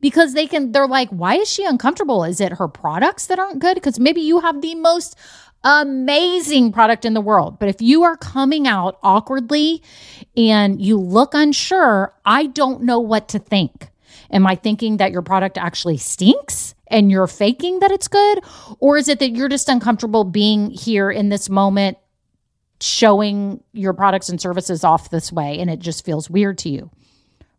because 0.00 0.32
they 0.34 0.46
can 0.46 0.72
they're 0.72 0.86
like 0.88 1.10
why 1.10 1.34
is 1.36 1.48
she 1.50 1.64
uncomfortable 1.64 2.24
is 2.24 2.40
it 2.40 2.52
her 2.54 2.68
products 2.68 3.26
that 3.26 3.38
aren't 3.38 3.58
good 3.58 3.74
because 3.74 4.00
maybe 4.00 4.20
you 4.20 4.40
have 4.40 4.62
the 4.62 4.74
most 4.74 5.16
amazing 5.64 6.72
product 6.72 7.04
in 7.04 7.14
the 7.14 7.20
world 7.20 7.58
but 7.58 7.68
if 7.68 7.82
you 7.82 8.02
are 8.02 8.16
coming 8.16 8.66
out 8.66 8.98
awkwardly 9.02 9.82
and 10.36 10.80
you 10.80 10.98
look 10.98 11.34
unsure 11.34 12.14
i 12.24 12.46
don't 12.46 12.82
know 12.82 12.98
what 12.98 13.28
to 13.28 13.38
think 13.38 13.88
am 14.30 14.46
i 14.46 14.54
thinking 14.54 14.96
that 14.96 15.12
your 15.12 15.22
product 15.22 15.58
actually 15.58 15.98
stinks 15.98 16.74
and 16.86 17.10
you're 17.10 17.26
faking 17.26 17.78
that 17.80 17.90
it's 17.90 18.08
good 18.08 18.42
or 18.78 18.96
is 18.96 19.08
it 19.08 19.18
that 19.18 19.30
you're 19.30 19.48
just 19.48 19.68
uncomfortable 19.68 20.24
being 20.24 20.70
here 20.70 21.10
in 21.10 21.28
this 21.28 21.50
moment 21.50 21.98
showing 22.80 23.62
your 23.72 23.92
products 23.92 24.30
and 24.30 24.40
services 24.40 24.82
off 24.82 25.10
this 25.10 25.30
way 25.30 25.58
and 25.58 25.68
it 25.68 25.78
just 25.78 26.04
feels 26.06 26.30
weird 26.30 26.56
to 26.56 26.70
you 26.70 26.90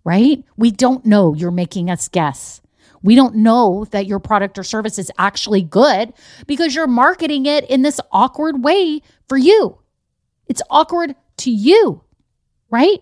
right? 0.03 0.43
We 0.57 0.71
don't 0.71 1.05
know. 1.05 1.33
You're 1.33 1.51
making 1.51 1.89
us 1.89 2.07
guess. 2.07 2.60
We 3.03 3.15
don't 3.15 3.35
know 3.35 3.85
that 3.91 4.05
your 4.07 4.19
product 4.19 4.57
or 4.57 4.63
service 4.63 4.99
is 4.99 5.11
actually 5.17 5.61
good 5.61 6.13
because 6.47 6.75
you're 6.75 6.87
marketing 6.87 7.45
it 7.45 7.69
in 7.69 7.81
this 7.81 7.99
awkward 8.11 8.63
way 8.63 9.01
for 9.27 9.37
you. 9.37 9.79
It's 10.47 10.61
awkward 10.69 11.15
to 11.37 11.51
you, 11.51 12.03
right? 12.69 12.99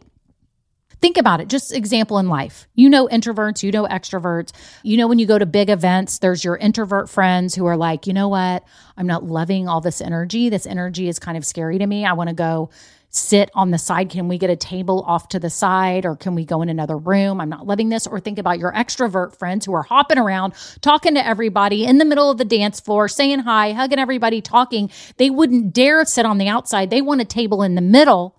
Think 1.01 1.17
about 1.17 1.39
it. 1.39 1.47
Just 1.47 1.73
example 1.73 2.17
in 2.19 2.27
life. 2.27 2.67
You 2.75 2.89
know 2.89 3.07
introverts, 3.07 3.63
you 3.63 3.71
know 3.71 3.85
extroverts. 3.85 4.51
You 4.83 4.97
know 4.97 5.07
when 5.07 5.17
you 5.17 5.25
go 5.25 5.39
to 5.39 5.45
big 5.45 5.69
events, 5.69 6.19
there's 6.19 6.43
your 6.43 6.57
introvert 6.57 7.09
friends 7.09 7.55
who 7.55 7.65
are 7.65 7.77
like, 7.77 8.05
"You 8.05 8.13
know 8.13 8.27
what? 8.27 8.65
I'm 8.97 9.07
not 9.07 9.23
loving 9.23 9.69
all 9.69 9.79
this 9.79 10.01
energy. 10.01 10.49
This 10.49 10.65
energy 10.65 11.07
is 11.07 11.17
kind 11.17 11.37
of 11.37 11.45
scary 11.45 11.77
to 11.77 11.87
me. 11.87 12.05
I 12.05 12.13
want 12.13 12.27
to 12.27 12.35
go 12.35 12.69
sit 13.09 13.49
on 13.53 13.71
the 13.71 13.77
side? 13.77 14.09
Can 14.09 14.27
we 14.27 14.37
get 14.37 14.49
a 14.49 14.55
table 14.55 15.03
off 15.07 15.29
to 15.29 15.39
the 15.39 15.49
side 15.49 16.05
or 16.05 16.15
can 16.15 16.35
we 16.35 16.45
go 16.45 16.61
in 16.61 16.69
another 16.69 16.97
room? 16.97 17.41
I'm 17.41 17.49
not 17.49 17.65
loving 17.65 17.89
this. 17.89 18.05
Or 18.05 18.19
think 18.19 18.37
about 18.37 18.59
your 18.59 18.71
extrovert 18.73 19.37
friends 19.37 19.65
who 19.65 19.73
are 19.73 19.83
hopping 19.83 20.17
around, 20.17 20.53
talking 20.81 21.15
to 21.15 21.25
everybody 21.25 21.85
in 21.85 21.97
the 21.97 22.05
middle 22.05 22.29
of 22.29 22.37
the 22.37 22.45
dance 22.45 22.79
floor, 22.79 23.07
saying 23.07 23.39
hi, 23.39 23.73
hugging 23.73 23.99
everybody, 23.99 24.41
talking. 24.41 24.89
They 25.17 25.29
wouldn't 25.29 25.73
dare 25.73 26.05
sit 26.05 26.25
on 26.25 26.37
the 26.37 26.47
outside. 26.47 26.89
They 26.89 27.01
want 27.01 27.21
a 27.21 27.25
table 27.25 27.63
in 27.63 27.75
the 27.75 27.81
middle. 27.81 28.35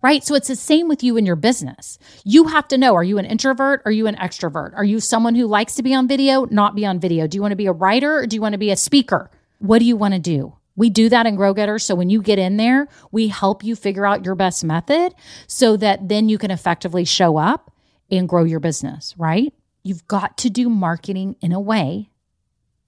Right. 0.00 0.22
So 0.22 0.36
it's 0.36 0.46
the 0.46 0.54
same 0.54 0.86
with 0.86 1.02
you 1.02 1.16
in 1.16 1.26
your 1.26 1.34
business. 1.34 1.98
You 2.24 2.44
have 2.44 2.68
to 2.68 2.78
know 2.78 2.94
are 2.94 3.02
you 3.02 3.18
an 3.18 3.24
introvert? 3.24 3.82
Are 3.84 3.90
you 3.90 4.06
an 4.06 4.14
extrovert? 4.14 4.72
Are 4.76 4.84
you 4.84 5.00
someone 5.00 5.34
who 5.34 5.48
likes 5.48 5.74
to 5.74 5.82
be 5.82 5.92
on 5.92 6.06
video, 6.06 6.44
not 6.44 6.76
be 6.76 6.86
on 6.86 7.00
video? 7.00 7.26
Do 7.26 7.36
you 7.36 7.42
want 7.42 7.50
to 7.50 7.56
be 7.56 7.66
a 7.66 7.72
writer 7.72 8.18
or 8.18 8.26
do 8.28 8.36
you 8.36 8.40
want 8.40 8.52
to 8.52 8.58
be 8.58 8.70
a 8.70 8.76
speaker? 8.76 9.28
What 9.58 9.80
do 9.80 9.84
you 9.86 9.96
want 9.96 10.14
to 10.14 10.20
do? 10.20 10.57
We 10.78 10.90
do 10.90 11.08
that 11.08 11.26
in 11.26 11.34
Grow 11.34 11.52
Getters. 11.54 11.84
So 11.84 11.96
when 11.96 12.08
you 12.08 12.22
get 12.22 12.38
in 12.38 12.56
there, 12.56 12.86
we 13.10 13.26
help 13.26 13.64
you 13.64 13.74
figure 13.74 14.06
out 14.06 14.24
your 14.24 14.36
best 14.36 14.62
method 14.62 15.12
so 15.48 15.76
that 15.76 16.08
then 16.08 16.28
you 16.28 16.38
can 16.38 16.52
effectively 16.52 17.04
show 17.04 17.36
up 17.36 17.72
and 18.12 18.28
grow 18.28 18.44
your 18.44 18.60
business, 18.60 19.12
right? 19.18 19.52
You've 19.82 20.06
got 20.06 20.38
to 20.38 20.50
do 20.50 20.70
marketing 20.70 21.34
in 21.40 21.50
a 21.50 21.60
way 21.60 22.10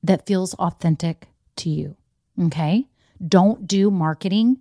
that 0.05 0.25
feels 0.25 0.55
authentic 0.55 1.27
to 1.57 1.69
you. 1.69 1.97
Okay. 2.41 2.87
Don't 3.27 3.67
do 3.67 3.91
marketing 3.91 4.61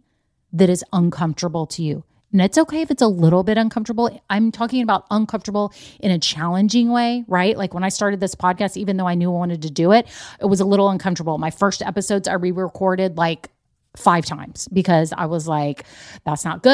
that 0.52 0.70
is 0.70 0.84
uncomfortable 0.92 1.68
to 1.68 1.84
you. 1.84 2.04
And 2.32 2.42
it's 2.42 2.58
okay 2.58 2.82
if 2.82 2.92
it's 2.92 3.02
a 3.02 3.08
little 3.08 3.44
bit 3.44 3.58
uncomfortable. 3.58 4.22
I'm 4.30 4.52
talking 4.52 4.84
about 4.84 5.06
uncomfortable 5.10 5.74
in 6.00 6.12
a 6.12 6.20
challenging 6.20 6.92
way, 6.92 7.24
right? 7.28 7.58
Like 7.58 7.74
when 7.74 7.84
I 7.84 7.90
started 7.90 8.20
this 8.20 8.36
podcast, 8.36 8.78
even 8.78 8.98
though 8.98 9.08
I 9.08 9.16
knew 9.16 9.32
I 9.32 9.38
wanted 9.38 9.64
to 9.64 9.72
do 9.72 9.92
it, 9.92 10.08
it 10.40 10.46
was 10.46 10.60
a 10.60 10.66
little 10.66 10.90
uncomfortable. 10.90 11.38
My 11.38 11.52
first 11.52 11.82
episodes 11.82 12.28
I 12.28 12.34
re 12.34 12.52
recorded 12.52 13.18
like 13.18 13.50
five 13.98 14.26
times 14.26 14.68
because 14.72 15.12
I 15.18 15.26
was 15.26 15.48
like, 15.48 15.84
that's 16.24 16.46
not 16.46 16.62
good. 16.62 16.72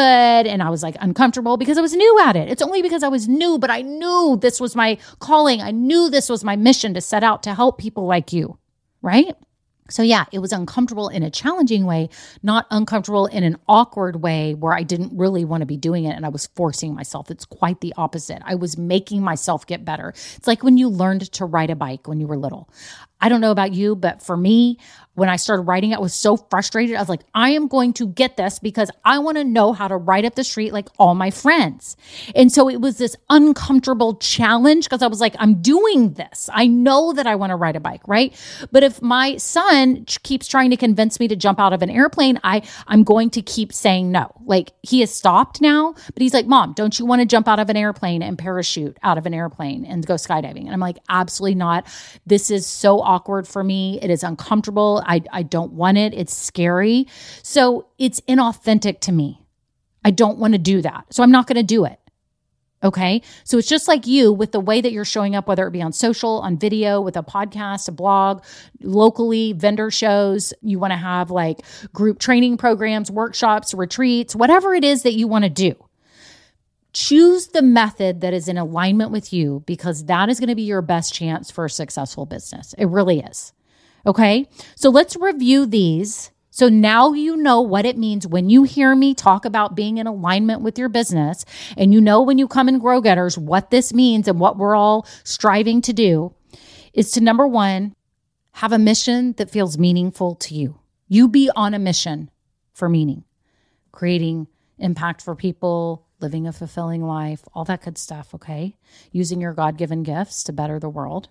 And 0.48 0.62
I 0.62 0.70
was 0.70 0.84
like 0.84 0.98
uncomfortable 1.00 1.58
because 1.58 1.78
I 1.78 1.82
was 1.82 1.94
new 1.94 2.20
at 2.22 2.36
it. 2.36 2.50
It's 2.50 2.62
only 2.62 2.82
because 2.82 3.04
I 3.04 3.08
was 3.08 3.28
new, 3.28 3.58
but 3.58 3.70
I 3.70 3.82
knew 3.82 4.38
this 4.42 4.60
was 4.60 4.76
my 4.76 4.98
calling. 5.20 5.62
I 5.62 5.72
knew 5.72 6.10
this 6.10 6.30
was 6.30 6.44
my 6.44 6.56
mission 6.56 6.94
to 6.94 7.02
set 7.02 7.24
out 7.24 7.44
to 7.44 7.56
help 7.56 7.78
people 7.78 8.06
like 8.06 8.34
you, 8.34 8.58
right? 9.02 9.36
So, 9.90 10.02
yeah, 10.02 10.26
it 10.32 10.40
was 10.40 10.52
uncomfortable 10.52 11.10
in 11.10 11.22
a 11.22 11.30
challenging 11.30 11.86
way, 11.86 12.10
not 12.42 12.66
uncomfortable 12.72 13.28
in 13.28 13.44
an 13.44 13.58
awkward 13.68 14.22
way 14.22 14.56
where 14.56 14.74
I 14.74 14.82
didn't 14.82 15.16
really 15.16 15.46
want 15.46 15.62
to 15.62 15.68
be 15.68 15.78
doing 15.78 16.06
it 16.06 16.16
and 16.16 16.26
I 16.26 16.30
was 16.30 16.48
forcing 16.56 16.96
myself. 16.96 17.30
It's 17.30 17.46
quite 17.46 17.82
the 17.82 17.94
opposite. 17.96 18.42
I 18.46 18.56
was 18.56 18.78
making 18.78 19.22
myself 19.22 19.68
get 19.68 19.86
better. 19.86 20.10
It's 20.10 20.48
like 20.48 20.64
when 20.64 20.78
you 20.78 20.90
learned 20.90 21.32
to 21.34 21.46
ride 21.46 21.70
a 21.70 21.76
bike 21.76 22.08
when 22.08 22.20
you 22.20 22.26
were 22.26 22.38
little. 22.38 22.68
I 23.22 23.30
don't 23.30 23.42
know 23.42 23.52
about 23.52 23.74
you, 23.74 23.96
but 23.96 24.22
for 24.22 24.36
me, 24.36 24.78
when 25.16 25.30
I 25.30 25.38
started 25.38 25.64
riding, 25.64 25.94
I 25.94 26.00
was 26.00 26.14
so 26.14 26.38
frustrated. 26.38 26.96
I 26.96 27.00
was 27.00 27.10
like, 27.10 27.22
I 27.34 27.52
am 27.52 27.68
going 27.68 27.94
to 27.94 28.08
get 28.08 28.38
this 28.38 28.60
because 28.60 28.92
I 29.04 29.20
want 29.20 29.38
to 29.38 29.44
know 29.44 29.74
how 29.74 29.88
to 29.88 29.96
ride 29.96 30.26
up 30.26 30.36
the 30.36 30.44
street 30.44 30.74
like 30.74 30.90
all 31.00 31.16
my 31.16 31.32
friends. 31.32 31.96
And 32.36 32.52
so 32.52 32.70
it 32.70 32.82
was 32.82 32.98
this 32.98 33.16
uncomfortable 33.30 34.16
challenge 34.16 34.86
because 34.86 35.02
I 35.02 35.08
was 35.08 35.22
like, 35.22 35.36
I'm 35.40 35.62
doing 35.62 36.14
this. 36.14 36.50
I 36.54 36.68
know 36.68 37.14
that 37.14 37.26
I 37.26 37.36
want 37.36 37.52
to 37.52 37.56
ride 37.56 37.78
a 37.78 37.80
bike, 37.80 38.02
right? 38.08 38.36
But 38.72 38.84
if 38.84 39.02
my 39.02 39.38
son 39.38 40.06
keeps 40.24 40.48
trying 40.48 40.70
to 40.72 40.78
convince 40.78 41.20
me 41.20 41.30
to 41.30 41.36
jump 41.36 41.60
out 41.60 41.72
of 41.72 41.82
an 41.82 41.90
airplane, 41.90 42.40
I 42.44 42.64
I'm 42.88 43.04
going 43.04 43.30
to 43.32 43.42
keep 43.42 43.72
saying 43.72 44.12
no. 44.12 44.30
Like 44.46 44.74
he 44.82 45.00
has 45.00 45.14
stopped 45.14 45.62
now, 45.62 45.94
but 45.94 46.22
he's 46.22 46.34
like, 46.34 46.46
"Mom, 46.46 46.74
don't 46.74 47.00
you 47.00 47.06
want 47.06 47.22
to 47.22 47.26
jump 47.26 47.48
out 47.48 47.60
of 47.60 47.70
an 47.70 47.78
airplane 47.78 48.22
and 48.22 48.38
parachute 48.38 48.98
out 49.02 49.18
of 49.18 49.26
an 49.26 49.34
airplane 49.34 49.86
and 49.86 50.06
go 50.06 50.16
skydiving?" 50.16 50.66
And 50.66 50.72
I'm 50.72 50.80
like, 50.80 50.98
"Absolutely 51.08 51.56
not. 51.56 51.88
This 52.26 52.52
is 52.52 52.66
so 52.68 53.02
awkward 53.06 53.48
for 53.48 53.64
me. 53.64 54.00
It 54.02 54.10
is 54.10 54.24
uncomfortable. 54.24 55.04
I, 55.06 55.22
I 55.32 55.44
don't 55.44 55.74
want 55.74 55.98
it. 55.98 56.14
It's 56.14 56.34
scary. 56.34 57.08
So 57.44 57.88
it's 57.98 58.20
inauthentic 58.22 59.00
to 59.02 59.12
me. 59.12 59.42
I 60.04 60.12
don't 60.12 60.38
want 60.38 60.54
to 60.54 60.58
do 60.60 60.82
that. 60.82 61.06
So 61.12 61.24
I'm 61.24 61.32
not 61.32 61.48
going 61.48 61.56
to 61.56 61.64
do 61.64 61.86
it. 61.86 62.00
Okay. 62.84 63.24
So 63.46 63.58
it's 63.58 63.68
just 63.68 63.88
like 63.88 64.06
you 64.06 64.32
with 64.32 64.52
the 64.52 64.60
way 64.60 64.80
that 64.80 64.92
you're 64.92 65.06
showing 65.06 65.36
up, 65.36 65.48
whether 65.48 65.66
it 65.66 65.72
be 65.72 65.82
on 65.82 65.92
social, 65.92 66.40
on 66.42 66.58
video, 66.58 67.02
with 67.02 67.18
a 67.18 67.24
podcast, 67.24 67.88
a 67.88 67.92
blog, 67.92 68.44
locally, 68.82 69.54
vendor 69.54 69.90
shows. 69.90 70.54
You 70.62 70.78
want 70.78 70.92
to 70.92 70.98
have 70.98 71.32
like 71.32 71.62
group 71.94 72.20
training 72.20 72.58
programs, 72.58 73.10
workshops, 73.10 73.74
retreats, 73.74 74.36
whatever 74.36 74.76
it 74.76 74.84
is 74.84 75.04
that 75.04 75.14
you 75.14 75.28
want 75.28 75.46
to 75.46 75.50
do. 75.50 75.76
Choose 76.96 77.48
the 77.48 77.62
method 77.62 78.22
that 78.22 78.34
is 78.34 78.48
in 78.48 78.58
alignment 78.58 79.12
with 79.12 79.34
you 79.34 79.64
because 79.66 80.06
that 80.06 80.30
is 80.30 80.40
going 80.40 80.48
to 80.48 80.56
be 80.56 80.62
your 80.62 80.82
best 80.82 81.14
chance 81.14 81.52
for 81.52 81.66
a 81.66 81.70
successful 81.70 82.26
business. 82.26 82.74
It 82.78 82.86
really 82.86 83.20
is. 83.20 83.52
Okay. 84.06 84.48
So 84.78 84.90
let's 84.90 85.18
review 85.18 85.66
these. 85.66 86.32
So 86.52 86.70
now 86.70 87.12
you 87.12 87.36
know 87.36 87.60
what 87.60 87.86
it 87.86 87.98
means 87.98 88.26
when 88.26 88.50
you 88.50 88.64
hear 88.64 88.96
me 88.96 89.14
talk 89.14 89.44
about 89.44 89.76
being 89.76 89.98
in 89.98 90.08
alignment 90.08 90.62
with 90.62 90.80
your 90.80 90.88
business 90.88 91.44
and 91.76 91.94
you 91.94 92.00
know 92.00 92.22
when 92.22 92.38
you 92.38 92.48
come 92.48 92.70
in 92.70 92.80
Grow 92.80 93.02
Getters 93.02 93.38
what 93.38 93.72
this 93.72 93.94
means 93.94 94.30
and 94.30 94.40
what 94.40 94.58
we're 94.58 94.74
all 94.74 95.06
striving 95.26 95.82
to 95.82 95.92
do 95.92 96.34
is 96.94 97.12
to 97.12 97.20
number 97.20 97.46
one, 97.46 97.94
have 98.54 98.72
a 98.72 98.80
mission 98.80 99.34
that 99.34 99.52
feels 99.52 99.78
meaningful 99.78 100.36
to 100.36 100.56
you. 100.56 100.80
You 101.10 101.28
be 101.28 101.52
on 101.58 101.74
a 101.74 101.80
mission 101.80 102.32
for 102.72 102.88
meaning, 102.88 103.26
creating 103.92 104.48
impact 104.80 105.22
for 105.22 105.36
people, 105.36 106.05
living 106.26 106.48
a 106.48 106.52
fulfilling 106.52 107.04
life, 107.04 107.44
all 107.54 107.64
that 107.66 107.84
good 107.84 108.00
stuff, 108.00 108.34
okay? 108.34 108.76
Using 109.12 109.40
your 109.40 109.54
God 109.54 109.78
given 109.78 110.02
gifts 110.02 110.44
to 110.46 110.52
better 110.52 110.80
the 110.80 110.90
world. 110.90 111.30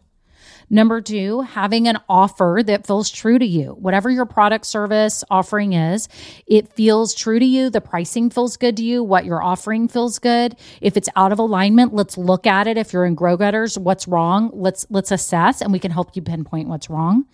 Number 0.70 1.00
two, 1.00 1.40
having 1.40 1.88
an 1.88 1.98
offer 2.08 2.60
that 2.64 2.86
feels 2.86 3.10
true 3.10 3.40
to 3.40 3.44
you. 3.44 3.70
Whatever 3.72 4.08
your 4.08 4.26
product 4.26 4.66
service 4.66 5.24
offering 5.30 5.72
is, 5.72 6.08
it 6.46 6.72
feels 6.72 7.12
true 7.12 7.40
to 7.40 7.44
you. 7.44 7.70
The 7.70 7.80
pricing 7.80 8.30
feels 8.30 8.56
good 8.56 8.76
to 8.76 8.84
you. 8.84 9.02
What 9.02 9.24
you're 9.24 9.42
offering 9.42 9.88
feels 9.88 10.20
good. 10.20 10.54
If 10.80 10.96
it's 10.96 11.08
out 11.16 11.32
of 11.32 11.40
alignment, 11.40 11.92
let's 11.92 12.16
look 12.16 12.46
at 12.46 12.68
it. 12.68 12.78
If 12.78 12.92
you're 12.92 13.04
in 13.04 13.16
Grow 13.16 13.36
Getters, 13.36 13.76
what's 13.76 14.06
wrong? 14.06 14.50
Let's 14.52 14.86
let's 14.90 15.10
assess 15.10 15.60
and 15.60 15.72
we 15.72 15.80
can 15.80 15.90
help 15.90 16.14
you 16.14 16.22
pinpoint 16.22 16.68
what's 16.68 16.88
wrong. 16.88 17.24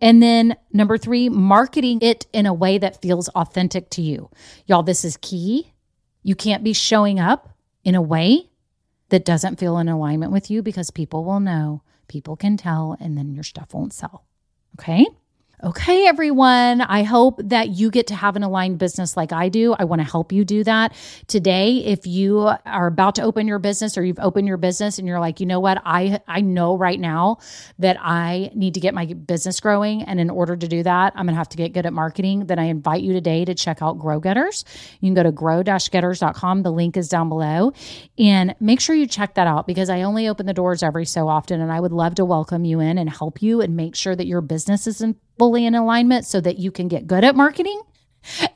And 0.00 0.20
then 0.20 0.56
number 0.72 0.98
three, 0.98 1.28
marketing 1.28 2.00
it 2.02 2.26
in 2.32 2.46
a 2.46 2.54
way 2.54 2.78
that 2.78 3.00
feels 3.00 3.28
authentic 3.28 3.90
to 3.90 4.02
you. 4.02 4.30
Y'all, 4.66 4.82
this 4.82 5.04
is 5.04 5.16
key. 5.18 5.72
You 6.26 6.34
can't 6.34 6.64
be 6.64 6.72
showing 6.72 7.20
up 7.20 7.50
in 7.84 7.94
a 7.94 8.02
way 8.02 8.50
that 9.10 9.24
doesn't 9.24 9.60
feel 9.60 9.78
in 9.78 9.88
alignment 9.88 10.32
with 10.32 10.50
you 10.50 10.60
because 10.60 10.90
people 10.90 11.24
will 11.24 11.38
know, 11.38 11.82
people 12.08 12.34
can 12.34 12.56
tell, 12.56 12.96
and 12.98 13.16
then 13.16 13.32
your 13.32 13.44
stuff 13.44 13.72
won't 13.72 13.92
sell. 13.92 14.24
Okay. 14.76 15.06
Okay, 15.64 16.06
everyone. 16.06 16.82
I 16.82 17.02
hope 17.02 17.40
that 17.42 17.70
you 17.70 17.90
get 17.90 18.08
to 18.08 18.14
have 18.14 18.36
an 18.36 18.42
aligned 18.42 18.78
business 18.78 19.16
like 19.16 19.32
I 19.32 19.48
do. 19.48 19.74
I 19.78 19.84
want 19.84 20.02
to 20.02 20.08
help 20.08 20.30
you 20.30 20.44
do 20.44 20.62
that. 20.64 20.94
Today, 21.28 21.78
if 21.78 22.06
you 22.06 22.52
are 22.66 22.86
about 22.86 23.14
to 23.14 23.22
open 23.22 23.48
your 23.48 23.58
business 23.58 23.96
or 23.96 24.04
you've 24.04 24.18
opened 24.18 24.48
your 24.48 24.58
business 24.58 24.98
and 24.98 25.08
you're 25.08 25.18
like, 25.18 25.40
you 25.40 25.46
know 25.46 25.58
what, 25.58 25.80
I, 25.82 26.20
I 26.28 26.42
know 26.42 26.76
right 26.76 27.00
now 27.00 27.38
that 27.78 27.96
I 27.98 28.50
need 28.54 28.74
to 28.74 28.80
get 28.80 28.92
my 28.92 29.06
business 29.06 29.58
growing. 29.58 30.02
And 30.02 30.20
in 30.20 30.28
order 30.28 30.56
to 30.56 30.68
do 30.68 30.82
that, 30.82 31.14
I'm 31.16 31.24
going 31.24 31.34
to 31.34 31.38
have 31.38 31.48
to 31.48 31.56
get 31.56 31.72
good 31.72 31.86
at 31.86 31.92
marketing. 31.94 32.44
Then 32.46 32.58
I 32.58 32.64
invite 32.64 33.02
you 33.02 33.14
today 33.14 33.46
to 33.46 33.54
check 33.54 33.80
out 33.80 33.98
Grow 33.98 34.20
Getters. 34.20 34.66
You 35.00 35.06
can 35.06 35.14
go 35.14 35.22
to 35.22 35.32
grow 35.32 35.62
getters.com. 35.62 36.64
The 36.64 36.70
link 36.70 36.98
is 36.98 37.08
down 37.08 37.30
below. 37.30 37.72
And 38.18 38.54
make 38.60 38.80
sure 38.80 38.94
you 38.94 39.06
check 39.06 39.36
that 39.36 39.46
out 39.46 39.66
because 39.66 39.88
I 39.88 40.02
only 40.02 40.28
open 40.28 40.44
the 40.44 40.52
doors 40.52 40.82
every 40.82 41.06
so 41.06 41.28
often. 41.28 41.62
And 41.62 41.72
I 41.72 41.80
would 41.80 41.92
love 41.92 42.16
to 42.16 42.26
welcome 42.26 42.66
you 42.66 42.80
in 42.80 42.98
and 42.98 43.08
help 43.08 43.40
you 43.40 43.62
and 43.62 43.74
make 43.74 43.96
sure 43.96 44.14
that 44.14 44.26
your 44.26 44.42
business 44.42 44.86
is 44.86 45.00
in 45.00 45.16
fully 45.38 45.66
in 45.66 45.74
alignment 45.74 46.24
so 46.24 46.40
that 46.40 46.58
you 46.58 46.70
can 46.70 46.88
get 46.88 47.06
good 47.06 47.24
at 47.24 47.36
marketing 47.36 47.80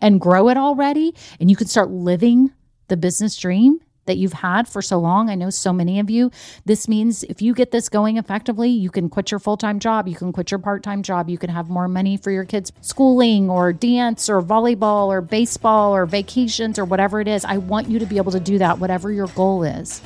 and 0.01 0.21
grow 0.21 0.49
it 0.49 0.57
already 0.57 1.14
and 1.38 1.51
you 1.51 1.57
can 1.57 1.66
start 1.66 1.90
living 1.90 2.51
the 2.88 2.97
business 2.97 3.37
dream 3.37 3.81
that 4.07 4.16
you've 4.16 4.33
had 4.33 4.66
for 4.66 4.83
so 4.83 4.99
long. 4.99 5.31
I 5.31 5.37
know 5.37 5.51
so 5.51 5.73
many 5.73 6.01
of 6.01 6.11
you. 6.11 6.33
This 6.64 6.88
means 6.88 7.23
if 7.25 7.40
you 7.40 7.55
get 7.55 7.71
this 7.71 7.88
going 7.88 8.16
effectively, 8.16 8.69
you 8.69 8.90
can 8.90 9.09
quit 9.09 9.31
your 9.31 9.38
full 9.38 9.57
time 9.57 9.79
job, 9.79 10.09
you 10.09 10.16
can 10.16 10.33
quit 10.33 10.51
your 10.51 10.59
part 10.59 10.83
time 10.83 11.03
job, 11.03 11.29
you 11.29 11.38
can 11.38 11.51
have 11.51 11.69
more 11.69 11.87
money 11.87 12.16
for 12.16 12.33
your 12.33 12.45
kids' 12.45 12.73
schooling 12.81 13.49
or 13.49 13.73
dance 13.73 14.29
or 14.29 14.43
volleyball 14.43 15.07
or 15.07 15.21
baseball 15.21 15.95
or 15.95 16.07
vacations 16.07 16.79
or 16.79 16.85
whatever 16.85 17.21
it 17.21 17.29
is. 17.29 17.45
I 17.45 17.59
want 17.59 17.88
you 17.88 17.99
to 18.01 18.07
be 18.07 18.16
able 18.16 18.33
to 18.33 18.40
do 18.40 18.59
that, 18.59 18.79
whatever 18.79 19.12
your 19.12 19.29
goal 19.29 19.62
is. 19.62 20.03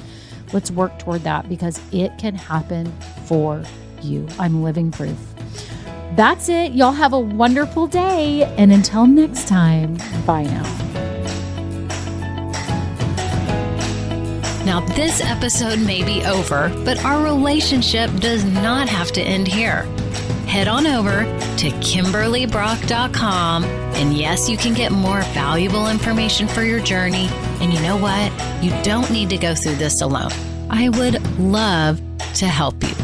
Let's 0.52 0.70
work 0.70 0.98
toward 0.98 1.22
that 1.22 1.48
because 1.48 1.80
it 1.90 2.16
can 2.18 2.34
happen 2.34 2.92
for 3.24 3.62
you. 4.02 4.28
I'm 4.38 4.62
living 4.62 4.90
proof. 4.90 5.33
That's 6.16 6.48
it. 6.48 6.72
Y'all 6.72 6.92
have 6.92 7.12
a 7.12 7.18
wonderful 7.18 7.88
day. 7.88 8.44
And 8.56 8.72
until 8.72 9.06
next 9.06 9.48
time, 9.48 9.96
bye 10.24 10.44
now. 10.44 10.62
Now, 14.64 14.80
this 14.94 15.20
episode 15.20 15.78
may 15.80 16.02
be 16.04 16.24
over, 16.24 16.72
but 16.84 17.04
our 17.04 17.22
relationship 17.22 18.10
does 18.20 18.44
not 18.44 18.88
have 18.88 19.12
to 19.12 19.20
end 19.20 19.46
here. 19.46 19.82
Head 20.46 20.68
on 20.68 20.86
over 20.86 21.24
to 21.58 21.70
KimberlyBrock.com, 21.70 23.64
and 23.64 24.16
yes, 24.16 24.48
you 24.48 24.56
can 24.56 24.72
get 24.72 24.92
more 24.92 25.20
valuable 25.32 25.88
information 25.88 26.48
for 26.48 26.62
your 26.62 26.80
journey. 26.80 27.28
And 27.60 27.74
you 27.74 27.80
know 27.82 27.96
what? 27.96 28.32
You 28.62 28.70
don't 28.82 29.10
need 29.10 29.28
to 29.30 29.36
go 29.36 29.54
through 29.54 29.74
this 29.76 30.00
alone. 30.00 30.32
I 30.70 30.88
would 30.90 31.20
love 31.38 32.00
to 32.36 32.46
help 32.46 32.82
you. 32.82 33.03